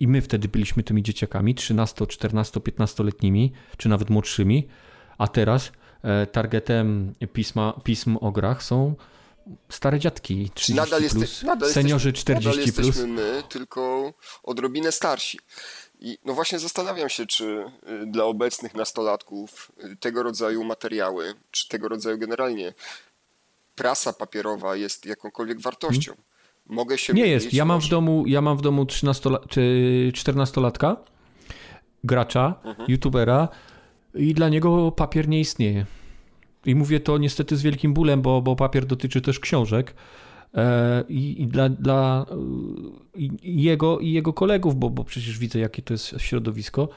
[0.00, 4.68] i my wtedy byliśmy tymi dzieciakami, 13, 14, 15-letnimi, czy nawet młodszymi,
[5.18, 8.94] a teraz e, targetem pisma, pism o grach są
[9.68, 12.76] stare dziadki 30 nadal plus, jeste, nadal seniorzy 40 nadal plus.
[12.76, 15.38] jesteśmy my, tylko odrobinę starsi.
[16.00, 21.68] I no właśnie zastanawiam się, czy y, dla obecnych nastolatków y, tego rodzaju materiały, czy
[21.68, 22.74] tego rodzaju generalnie
[23.74, 26.12] prasa papierowa jest jakąkolwiek wartością.
[26.12, 26.24] Hmm.
[26.66, 27.54] Mogę się Nie jest.
[27.54, 29.60] Ja mam w domu, ja mam w domu 13 czy
[30.14, 30.96] 14-latka,
[32.04, 32.90] gracza, mhm.
[32.90, 33.48] youtubera
[34.14, 35.86] i dla niego papier nie istnieje.
[36.66, 39.94] I mówię to niestety z wielkim bólem, bo, bo papier dotyczy też książek.
[40.54, 42.26] E, I, i dla, dla
[43.14, 46.88] i jego, i jego kolegów, bo, bo przecież widzę, jakie to jest środowisko,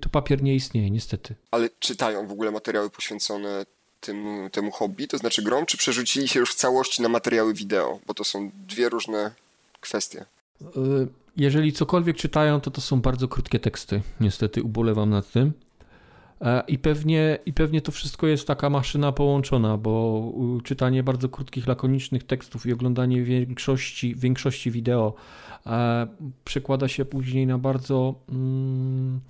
[0.00, 1.34] to papier nie istnieje, niestety.
[1.50, 3.66] Ale czytają w ogóle materiały poświęcone
[4.00, 8.00] tym, temu hobby, to znaczy grom, czy przerzucili się już w całości na materiały wideo?
[8.06, 9.30] Bo to są dwie różne
[9.80, 10.24] kwestie.
[10.62, 10.66] E,
[11.36, 14.02] jeżeli cokolwiek czytają, to to są bardzo krótkie teksty.
[14.20, 15.52] Niestety ubolewam nad tym.
[16.40, 20.32] E, I pewnie, I pewnie to wszystko jest taka maszyna połączona, bo
[20.64, 25.14] czytanie bardzo krótkich, lakonicznych tekstów i oglądanie większości, większości wideo
[25.66, 26.06] e,
[26.44, 29.20] przekłada się później na bardzo mm,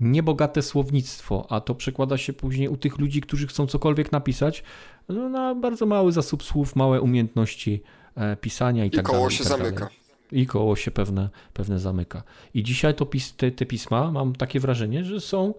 [0.00, 4.62] niebogate słownictwo, a to przekłada się później u tych ludzi, którzy chcą cokolwiek napisać,
[5.08, 7.82] no, na bardzo mały zasób słów, małe umiejętności
[8.16, 9.36] e, pisania i, I tak koło dalej.
[9.36, 9.88] się tak zamyka.
[10.32, 12.22] I koło się pewne, pewne zamyka.
[12.54, 15.54] I dzisiaj to pis, te, te pisma, mam takie wrażenie, że są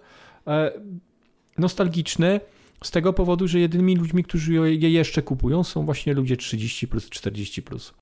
[0.48, 0.72] E,
[1.58, 2.40] nostalgiczne
[2.84, 7.10] z tego powodu, że jedynymi ludźmi, którzy je jeszcze kupują, są właśnie ludzie 30 plus,
[7.10, 7.94] 40 plus.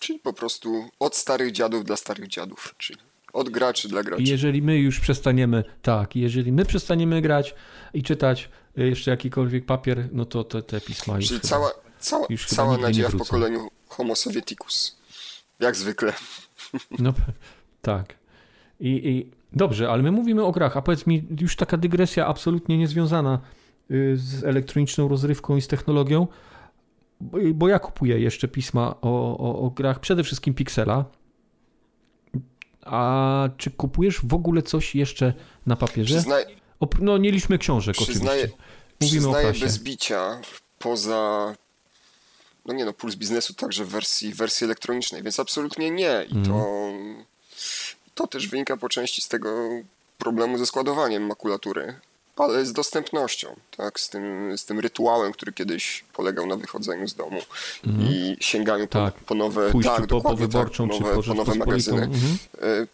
[0.00, 2.98] Czyli po prostu od starych dziadów dla starych dziadów, czyli
[3.32, 4.22] od graczy dla graczy.
[4.22, 7.54] Jeżeli my już przestaniemy, tak, jeżeli my przestaniemy grać
[7.94, 12.26] i czytać jeszcze jakikolwiek papier, no to te, te pisma już Czyli chyba, cała, cała,
[12.30, 14.96] już cała nadzieja w pokoleniu Homo Sovieticus.
[15.60, 16.12] Jak zwykle.
[16.98, 17.14] No
[17.82, 18.14] tak.
[18.80, 22.78] I, i Dobrze, ale my mówimy o grach, a powiedz mi, już taka dygresja absolutnie
[22.78, 23.40] niezwiązana
[23.90, 26.26] y, z elektroniczną rozrywką i z technologią,
[27.54, 31.04] bo ja kupuję jeszcze pisma o, o, o grach, przede wszystkim Pixela.
[32.82, 35.34] A czy kupujesz w ogóle coś jeszcze
[35.66, 36.14] na papierze?
[36.14, 36.44] Przyznaj...
[37.00, 38.40] no nie liczmy książek Przyznaję...
[38.40, 38.64] oczywiście.
[39.00, 39.64] Mówimy Przyznaję o prasie.
[39.64, 40.40] bez bicia,
[40.78, 41.54] poza
[42.66, 46.26] no nie no, puls biznesu także w wersji, wersji elektronicznej, więc absolutnie nie.
[46.28, 47.24] I mm.
[48.16, 49.68] To też wynika po części z tego
[50.18, 51.94] problemu ze składowaniem makulatury,
[52.36, 57.14] ale z dostępnością, tak, z tym, z tym rytuałem, który kiedyś polegał na wychodzeniu z
[57.14, 57.40] domu
[57.86, 58.00] mm.
[58.00, 59.14] i sięganiu tak.
[59.14, 62.02] po, po nowe, tak, po, po wyborczą, tak, po nowe, po nowe magazyny.
[62.02, 62.86] Mm.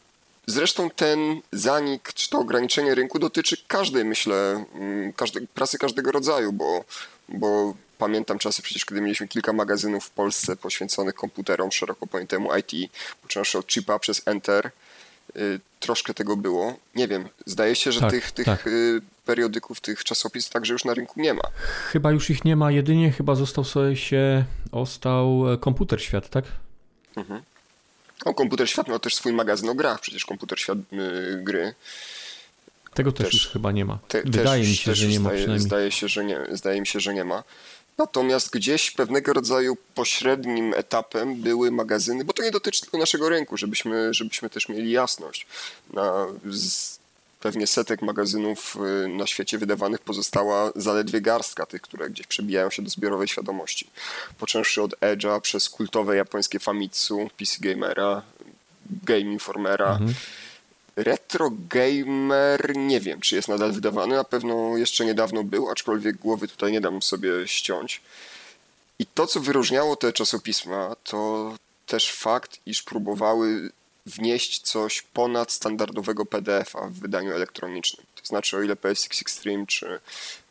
[0.47, 6.53] Zresztą ten zanik, czy to ograniczenie rynku dotyczy każdej, myślę, mm, każdej, prasy każdego rodzaju,
[6.53, 6.85] bo,
[7.29, 12.93] bo pamiętam czasy przecież, kiedy mieliśmy kilka magazynów w Polsce poświęconych komputerom, szeroko pojętemu IT,
[13.23, 14.71] począwszy od chipa przez Enter,
[15.81, 16.77] troszkę tego było.
[16.95, 18.67] Nie wiem, zdaje się, że tak, tych, tych tak.
[18.67, 21.43] Y, periodyków, tych czasopism także już na rynku nie ma.
[21.93, 26.45] Chyba już ich nie ma, jedynie chyba został sobie się, ostał e, Komputer Świat, tak?
[27.17, 27.43] Mhm.
[28.25, 31.75] O, Komputer Świat miał też swój magazyn o grach, przecież Komputer Świat y, gry.
[32.95, 33.99] Tego też, też, już chyba nie ma.
[34.09, 36.87] Te, Wydaje też, mi się, że nie zdaje, ma Zdaje się, że nie, zdaje mi
[36.87, 37.43] się, że nie ma.
[37.99, 43.57] Natomiast gdzieś pewnego rodzaju pośrednim etapem były magazyny, bo to nie dotyczy tylko naszego rynku,
[43.57, 45.47] żebyśmy, żebyśmy też mieli jasność.
[45.93, 46.27] Na,
[47.43, 52.83] pewnie setek magazynów y, na świecie wydawanych pozostała zaledwie garstka tych, które gdzieś przebijają się
[52.83, 53.91] do zbiorowej świadomości.
[54.39, 58.23] Począwszy od Edge'a przez kultowe japońskie Famitsu, PC Gamera,
[59.05, 60.15] Game Informera, mhm.
[60.97, 66.49] Retro Gamer nie wiem, czy jest nadal wydawany, na pewno jeszcze niedawno był, aczkolwiek głowy
[66.49, 68.01] tutaj nie dam sobie ściąć.
[68.99, 71.55] I to, co wyróżniało te czasopisma, to
[71.87, 73.71] też fakt, iż próbowały
[74.07, 78.07] wnieść coś ponad standardowego PDF-a w wydaniu elektronicznym.
[78.23, 79.87] To znaczy, o ile PSX Extreme czy,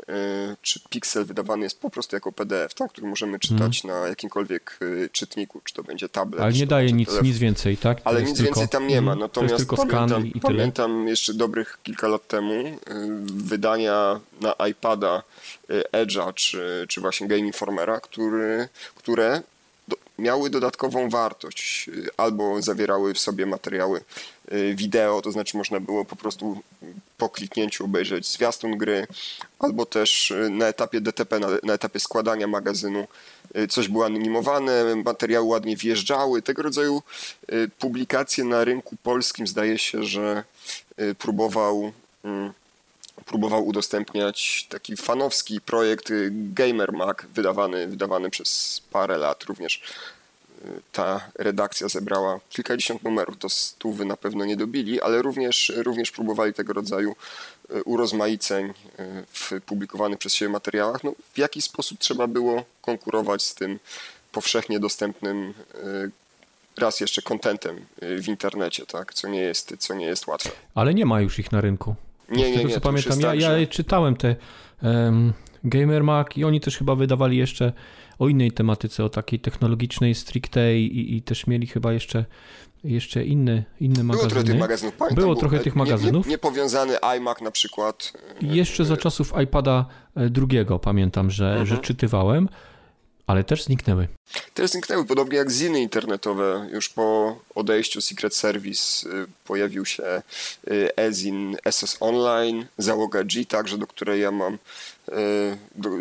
[0.08, 0.16] yy,
[0.62, 4.02] czy Pixel wydawany jest po prostu jako PDF, tak, który możemy czytać hmm.
[4.02, 6.44] na jakimkolwiek yy, czytniku, czy to będzie tablet.
[6.44, 8.02] Ale nie daje nic, nic więcej, tak?
[8.02, 9.16] To Ale nic tylko, więcej tam nie ma.
[9.16, 10.42] Natomiast tylko pamiętam, i tyle.
[10.42, 12.78] pamiętam jeszcze dobrych kilka lat temu yy,
[13.26, 15.24] wydania na iPada
[15.92, 19.42] Edge'a czy, czy właśnie Game Informera, który, które
[20.22, 24.04] miały dodatkową wartość, y, albo zawierały w sobie materiały y,
[24.74, 26.62] wideo, to znaczy można było po prostu
[27.18, 29.08] po kliknięciu obejrzeć zwiastun gry,
[29.60, 33.08] albo też y, na etapie DTP, na, na etapie składania magazynu
[33.70, 36.42] coś było anonimowane, materiały ładnie wjeżdżały.
[36.42, 37.04] Tego rodzaju
[37.80, 40.44] publikacje na rynku polskim zdaje się, że
[41.20, 41.92] próbował
[42.24, 42.54] mm,
[43.26, 49.82] próbował udostępniać taki fanowski projekt Gamer Mag, wydawany, wydawany przez parę lat również.
[50.92, 56.54] Ta redakcja zebrała kilkadziesiąt numerów, do stówy na pewno nie dobili, ale również, również próbowali
[56.54, 57.16] tego rodzaju
[57.70, 58.74] e, urozmaiceń e,
[59.34, 61.04] w publikowanych przez siebie materiałach.
[61.04, 63.80] No, w jaki sposób trzeba było konkurować z tym
[64.32, 66.10] powszechnie dostępnym e,
[66.78, 69.14] raz jeszcze kontentem w internecie, tak?
[69.14, 70.50] co, nie jest, co nie jest łatwe.
[70.76, 71.96] Ale nie ma już ich na rynku.
[72.30, 74.36] Nie, nie, z tego nie, co pamiętam, ja, tak, ja czytałem te
[74.84, 75.34] um,
[75.64, 77.74] Gamer Mag i oni też chyba wydawali jeszcze
[78.22, 82.26] o innej tematyce, o takiej technologicznej stricte i, i też mieli chyba jeszcze
[82.84, 84.30] jeszcze inne, inne magazyny.
[84.30, 84.96] Było trochę tych magazynów.
[84.96, 86.28] Pamiętam, Było trochę tych magazynów.
[86.28, 88.14] Niepowiązany nie, nie iMac na przykład.
[88.42, 91.66] I jeszcze za czasów iPada e, drugiego pamiętam, że, mhm.
[91.66, 92.50] że czytywałem
[93.28, 94.08] ale też zniknęły.
[94.54, 96.68] Też zniknęły, podobnie jak ziny internetowe.
[96.74, 99.10] Już po odejściu Secret Service
[99.46, 100.22] pojawił się
[100.96, 104.58] Ezin SS Online, załoga G także, do której ja mam,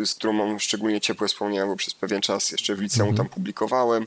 [0.05, 3.17] z którą mam szczególnie ciepłe wspomnienia, bo przez pewien czas jeszcze w liceum mhm.
[3.17, 4.07] tam publikowałem.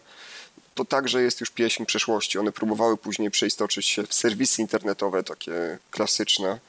[0.76, 2.40] To także jest już pieśń przeszłości.
[2.40, 6.60] One próbowały później przeistoczyć się w serwisy internetowe, takie klasyczne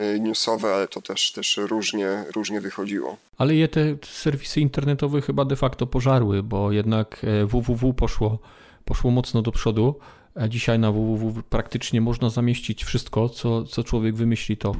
[0.00, 3.16] Y, newsowe, ale to też, też różnie, różnie wychodziło.
[3.38, 8.38] Ale je te serwisy internetowe chyba de facto pożarły, bo jednak www e, poszło,
[8.84, 9.94] poszło mocno do przodu.
[10.34, 14.72] A dzisiaj na www praktycznie można zamieścić wszystko, co, co człowiek wymyśli, to,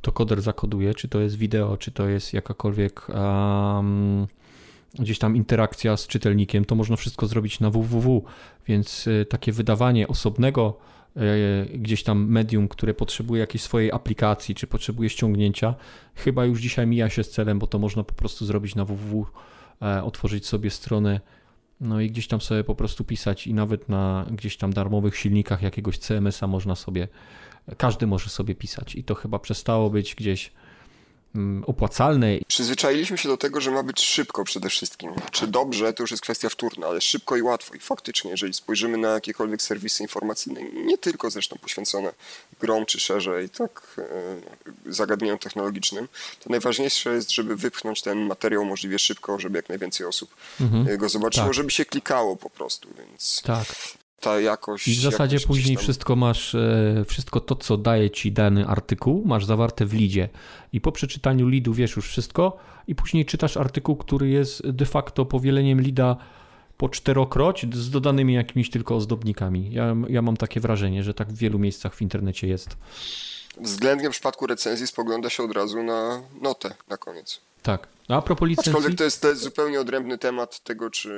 [0.00, 4.26] to koder zakoduje, czy to jest wideo, czy to jest jakakolwiek um,
[4.98, 8.24] gdzieś tam interakcja z czytelnikiem, to można wszystko zrobić na www,
[8.66, 10.76] więc e, takie wydawanie osobnego
[11.16, 15.74] E, gdzieś tam medium, które potrzebuje jakiejś swojej aplikacji, czy potrzebuje ściągnięcia,
[16.14, 19.26] chyba już dzisiaj mija się z celem, bo to można po prostu zrobić na www,
[19.82, 21.20] e, otworzyć sobie stronę,
[21.80, 25.62] no i gdzieś tam sobie po prostu pisać i nawet na gdzieś tam darmowych silnikach
[25.62, 27.08] jakiegoś CMS-a można sobie,
[27.78, 30.52] każdy może sobie pisać i to chyba przestało być gdzieś
[31.34, 32.26] Mm, opłacalne.
[32.46, 35.10] Przyzwyczailiśmy się do tego, że ma być szybko przede wszystkim.
[35.30, 37.74] Czy dobrze, to już jest kwestia wtórna, ale szybko i łatwo.
[37.74, 42.12] I faktycznie, jeżeli spojrzymy na jakiekolwiek serwisy informacyjne, nie tylko zresztą poświęcone
[42.60, 44.00] grom czy szerzej, tak
[44.86, 46.08] e, zagadnieniom technologicznym,
[46.40, 50.88] to najważniejsze jest, żeby wypchnąć ten materiał możliwie szybko, żeby jak najwięcej osób mhm.
[50.88, 51.54] E, go zobaczyło, tak.
[51.54, 52.88] żeby się klikało po prostu.
[52.98, 53.66] Więc tak
[54.20, 54.88] ta jakość.
[54.88, 59.22] I w zasadzie jakość później wszystko masz, e, wszystko to, co daje ci dany artykuł,
[59.26, 60.28] masz zawarte w lidzie.
[60.72, 62.56] I po przeczytaniu lidu wiesz już wszystko,
[62.86, 66.16] i później czytasz artykuł, który jest de facto powieleniem lida
[66.76, 69.72] po czterokroć z dodanymi jakimiś tylko ozdobnikami.
[69.72, 72.76] Ja, ja mam takie wrażenie, że tak w wielu miejscach w internecie jest.
[73.60, 77.40] Względnie w przypadku recenzji spogląda się od razu na notę na koniec.
[77.62, 77.88] Tak.
[78.10, 78.72] A propos licencji...
[78.72, 81.10] Aczkolwiek to jest, to jest zupełnie odrębny temat tego, czy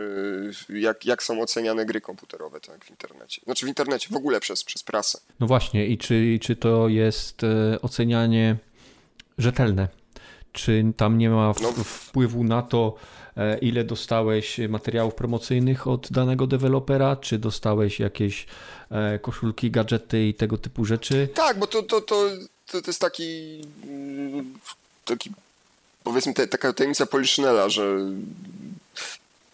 [0.68, 3.40] jak, jak są oceniane gry komputerowe tak, w internecie.
[3.44, 5.18] Znaczy w internecie, w ogóle przez, przez prasę.
[5.40, 8.56] No właśnie i czy, czy to jest e, ocenianie
[9.38, 9.88] rzetelne?
[10.52, 11.72] Czy tam nie ma no.
[11.72, 12.94] wpływu na to,
[13.36, 18.46] e, ile dostałeś materiałów promocyjnych od danego dewelopera, czy dostałeś jakieś
[18.90, 21.28] e, koszulki, gadżety i tego typu rzeczy?
[21.34, 22.30] Tak, bo to, to, to,
[22.66, 24.54] to jest taki, mm,
[25.04, 25.30] taki
[26.04, 27.98] powiedzmy te, taka tajemnica Poliszynela, że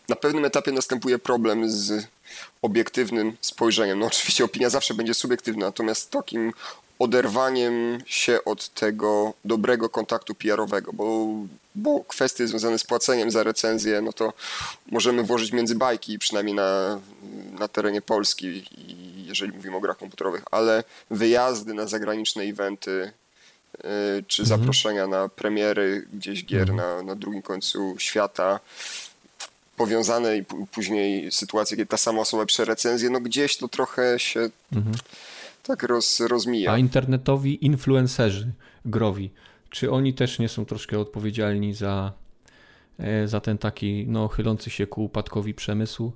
[0.08, 2.06] na pewnym etapie następuje problem z
[2.62, 3.98] obiektywnym spojrzeniem.
[3.98, 6.52] No oczywiście opinia zawsze będzie subiektywna, natomiast takim
[6.98, 11.26] oderwaniem się od tego dobrego kontaktu PR-owego, bo,
[11.74, 14.32] bo kwestie związane z płaceniem za recenzję, no to
[14.90, 17.00] możemy włożyć między bajki, przynajmniej na,
[17.58, 18.64] na terenie Polski,
[19.26, 23.12] jeżeli mówimy o grach komputerowych, ale wyjazdy na zagraniczne eventy,
[24.26, 24.60] czy mhm.
[24.60, 26.76] zaproszenia na premiery gdzieś gier mhm.
[26.76, 28.60] na, na drugim końcu świata,
[29.76, 34.50] powiązane i później sytuacje, kiedy ta sama osoba pisze recenzję, no gdzieś to trochę się
[34.72, 34.96] mhm.
[35.62, 36.72] tak roz, rozmija.
[36.72, 38.52] A internetowi influencerzy
[38.84, 39.30] growi,
[39.70, 42.12] czy oni też nie są troszkę odpowiedzialni za,
[42.98, 46.12] e, za ten taki no, chylący się ku upadkowi przemysłu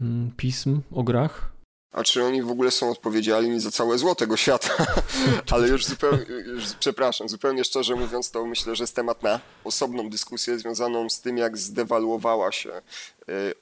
[0.00, 1.55] mm, pism o grach?
[1.96, 4.86] A czy oni w ogóle są odpowiedzialni za całe zło tego świata.
[5.52, 10.10] Ale już zupełnie, już, przepraszam, zupełnie szczerze mówiąc, to myślę, że jest temat na osobną
[10.10, 12.70] dyskusję związaną z tym, jak zdewaluowała się
[13.28, 13.54] y,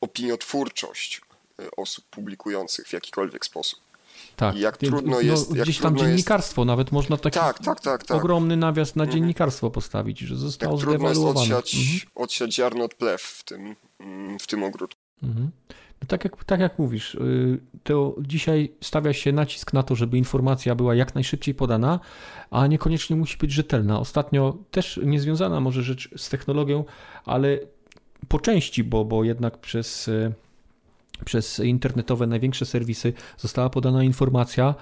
[0.00, 1.20] opiniotwórczość
[1.60, 3.80] y, osób publikujących w jakikolwiek sposób.
[4.36, 4.56] Tak.
[4.56, 5.52] I jak trudno no, jest.
[5.52, 6.66] Gdzieś tam dziennikarstwo, jest...
[6.66, 8.16] nawet można taki tak, tak, tak, tak.
[8.16, 9.18] ogromny nawias na mhm.
[9.18, 11.14] dziennikarstwo postawić, że zostało jak zdewaluowane.
[11.14, 12.10] Trudno jest odsiać, mhm.
[12.14, 15.00] odsiać ziarno od plew w tym, mm, w tym ogródku.
[15.22, 15.50] Mhm.
[16.08, 20.74] Tak, jak, tak jak mówisz, y, to dzisiaj stawia się nacisk na to, żeby informacja
[20.74, 22.00] była jak najszybciej podana,
[22.50, 24.00] a niekoniecznie musi być rzetelna.
[24.00, 26.84] Ostatnio też niezwiązana może rzecz z technologią,
[27.24, 27.58] ale
[28.28, 30.32] po części, bo, bo jednak przez, y,
[31.24, 34.74] przez internetowe największe serwisy została podana informacja,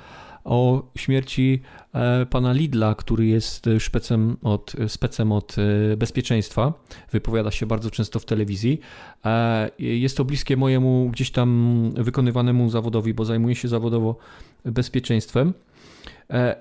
[0.48, 1.60] o śmierci
[1.92, 5.56] e, pana Lidla, który jest szpecem od, specem od
[5.92, 6.72] e, bezpieczeństwa.
[7.12, 8.80] Wypowiada się bardzo często w telewizji.
[9.24, 14.16] E, jest to bliskie mojemu gdzieś tam wykonywanemu zawodowi, bo zajmuje się zawodowo
[14.64, 15.54] bezpieczeństwem.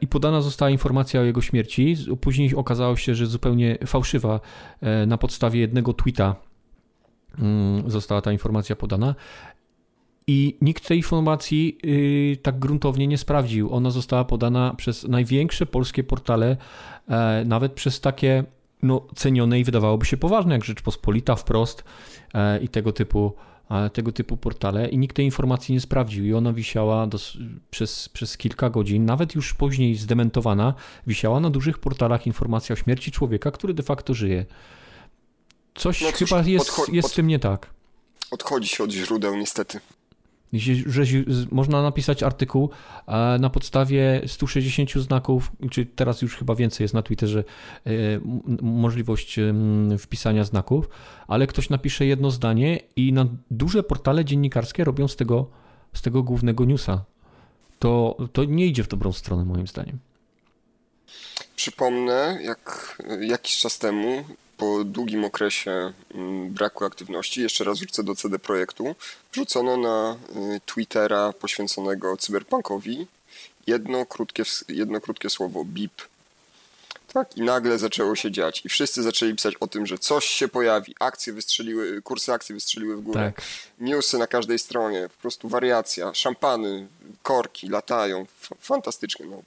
[0.02, 1.96] I podana została informacja o jego śmierci.
[2.22, 4.40] Później okazało się, że zupełnie fałszywa
[5.08, 6.36] na podstawie jednego tweeta
[7.40, 9.16] mm, została ta informacja podana.
[10.30, 13.74] I nikt tej informacji yy, tak gruntownie nie sprawdził.
[13.74, 16.58] Ona została podana przez największe polskie portale,
[17.08, 18.44] e, nawet przez takie
[18.84, 21.84] no, cenione i wydawałoby się poważne, jak Rzeczpospolita, Wprost
[22.34, 23.34] e, i tego typu,
[23.72, 24.90] e, tego typu portale.
[24.90, 26.26] I nikt tej informacji nie sprawdził.
[26.26, 27.18] I ona wisiała do,
[27.72, 30.74] przez, przez kilka godzin, nawet już później zdementowana,
[31.08, 34.46] wisiała na dużych portalach informacja o śmierci człowieka, który de facto żyje.
[35.76, 37.70] Coś no chyba jest, jest z tym nie tak.
[38.32, 39.80] Odchodzi się od źródeł, niestety
[40.86, 41.04] że
[41.52, 42.70] można napisać artykuł
[43.40, 47.44] na podstawie 160 znaków, czy teraz już chyba więcej jest na Twitterze
[47.86, 47.92] e,
[48.62, 49.40] możliwość
[50.00, 50.90] wpisania znaków,
[51.28, 55.50] ale ktoś napisze jedno zdanie i na duże portale dziennikarskie robią z tego,
[55.94, 57.06] z tego głównego newsa.
[57.80, 60.00] To, to nie idzie w dobrą stronę moim zdaniem.
[61.56, 64.24] Przypomnę, jak jakiś czas temu
[64.58, 68.96] po długim okresie mm, braku aktywności, jeszcze raz wrócę do CD Projektu,
[69.32, 70.18] wrzucono na
[70.56, 73.08] y, Twittera poświęconego cyberpunkowi
[73.68, 76.02] jedno krótkie, jedno krótkie słowo BIP.
[77.14, 80.48] Tak, i nagle zaczęło się dziać i wszyscy zaczęli pisać o tym, że coś się
[80.48, 83.46] pojawi, akcje wystrzeliły, kursy akcji wystrzeliły w górę, tak.
[83.80, 86.88] newsy na każdej stronie, po prostu wariacja, szampany,
[87.24, 88.26] korki latają,
[88.60, 89.26] fantastycznie.
[89.26, 89.42] No.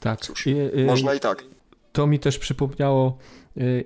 [0.00, 0.20] Tak.
[0.20, 1.44] Cóż, I, y, można i tak.
[1.92, 3.18] To mi też przypomniało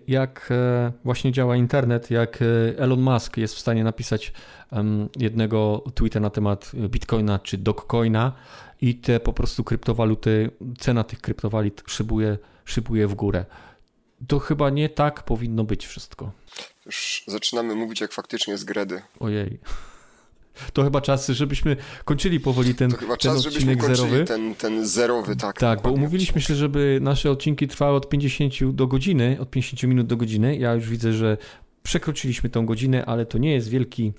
[0.09, 4.33] jak e, właśnie działa internet, jak e, Elon Musk jest w stanie napisać
[5.17, 8.33] jednego tweeta na temat Bitcoina czy Dogecoina
[8.81, 13.45] i te po prostu kryptowaluty, cena tych kryptowalut szybuje, szybuje w górę.
[14.29, 16.33] To chyba nie tak powinno być wszystko.
[16.87, 19.03] Już zaczynamy mówić jak faktycznie z gredy.
[19.21, 19.61] Ojej.
[20.73, 24.25] To chyba czas, żebyśmy kończyli powoli ten, to chyba ten czas, odcinek zerowy.
[24.25, 25.59] Ten, ten zerowy, tak.
[25.59, 30.07] Tak, bo umówiliśmy się, żeby nasze odcinki trwały od 50 do godziny, od 50 minut
[30.07, 30.57] do godziny.
[30.57, 31.37] Ja już widzę, że
[31.83, 34.13] przekroczyliśmy tą godzinę, ale to nie jest wielki,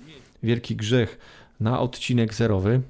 [0.43, 1.19] wielki grzech
[1.59, 2.81] na odcinek zerowy.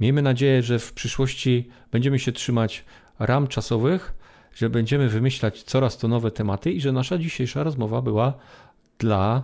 [0.00, 2.84] Miejmy nadzieję, że w przyszłości będziemy się trzymać
[3.18, 4.14] ram czasowych,
[4.54, 8.34] że będziemy wymyślać coraz to nowe tematy i że nasza dzisiejsza rozmowa była
[8.98, 9.42] dla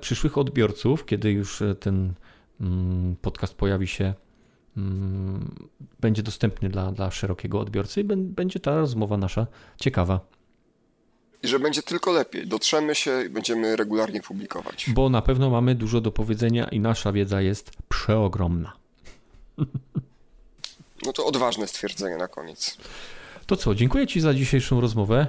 [0.00, 2.14] przyszłych odbiorców, kiedy już e, ten
[2.60, 4.14] mm, podcast pojawi się,
[4.76, 5.54] mm,
[6.00, 9.46] będzie dostępny dla, dla szerokiego odbiorcy i będzie ta rozmowa nasza
[9.76, 10.20] ciekawa.
[11.42, 12.46] I że będzie tylko lepiej.
[12.46, 14.90] Dotrzemy się i będziemy regularnie publikować.
[14.94, 18.72] Bo na pewno mamy dużo do powiedzenia i nasza wiedza jest przeogromna.
[21.06, 22.76] No to odważne stwierdzenie na koniec.
[23.46, 25.26] To co, dziękuję Ci za dzisiejszą rozmowę.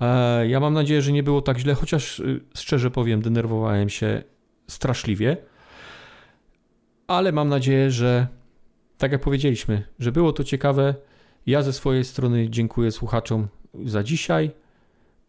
[0.00, 4.22] E, ja mam nadzieję, że nie było tak źle, chociaż y, szczerze powiem, denerwowałem się
[4.68, 5.36] straszliwie.
[7.06, 8.26] Ale mam nadzieję, że
[8.98, 10.94] tak jak powiedzieliśmy, że było to ciekawe.
[11.46, 13.48] Ja ze swojej strony dziękuję słuchaczom
[13.84, 14.50] za dzisiaj.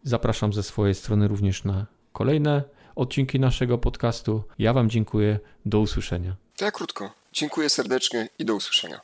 [0.02, 2.62] Zapraszam ze swojej strony również na kolejne
[2.94, 4.42] odcinki naszego podcastu.
[4.58, 5.38] Ja Wam dziękuję.
[5.66, 6.36] Do usłyszenia.
[6.60, 7.12] Ja krótko.
[7.32, 9.00] Dziękuję serdecznie i do usłyszenia.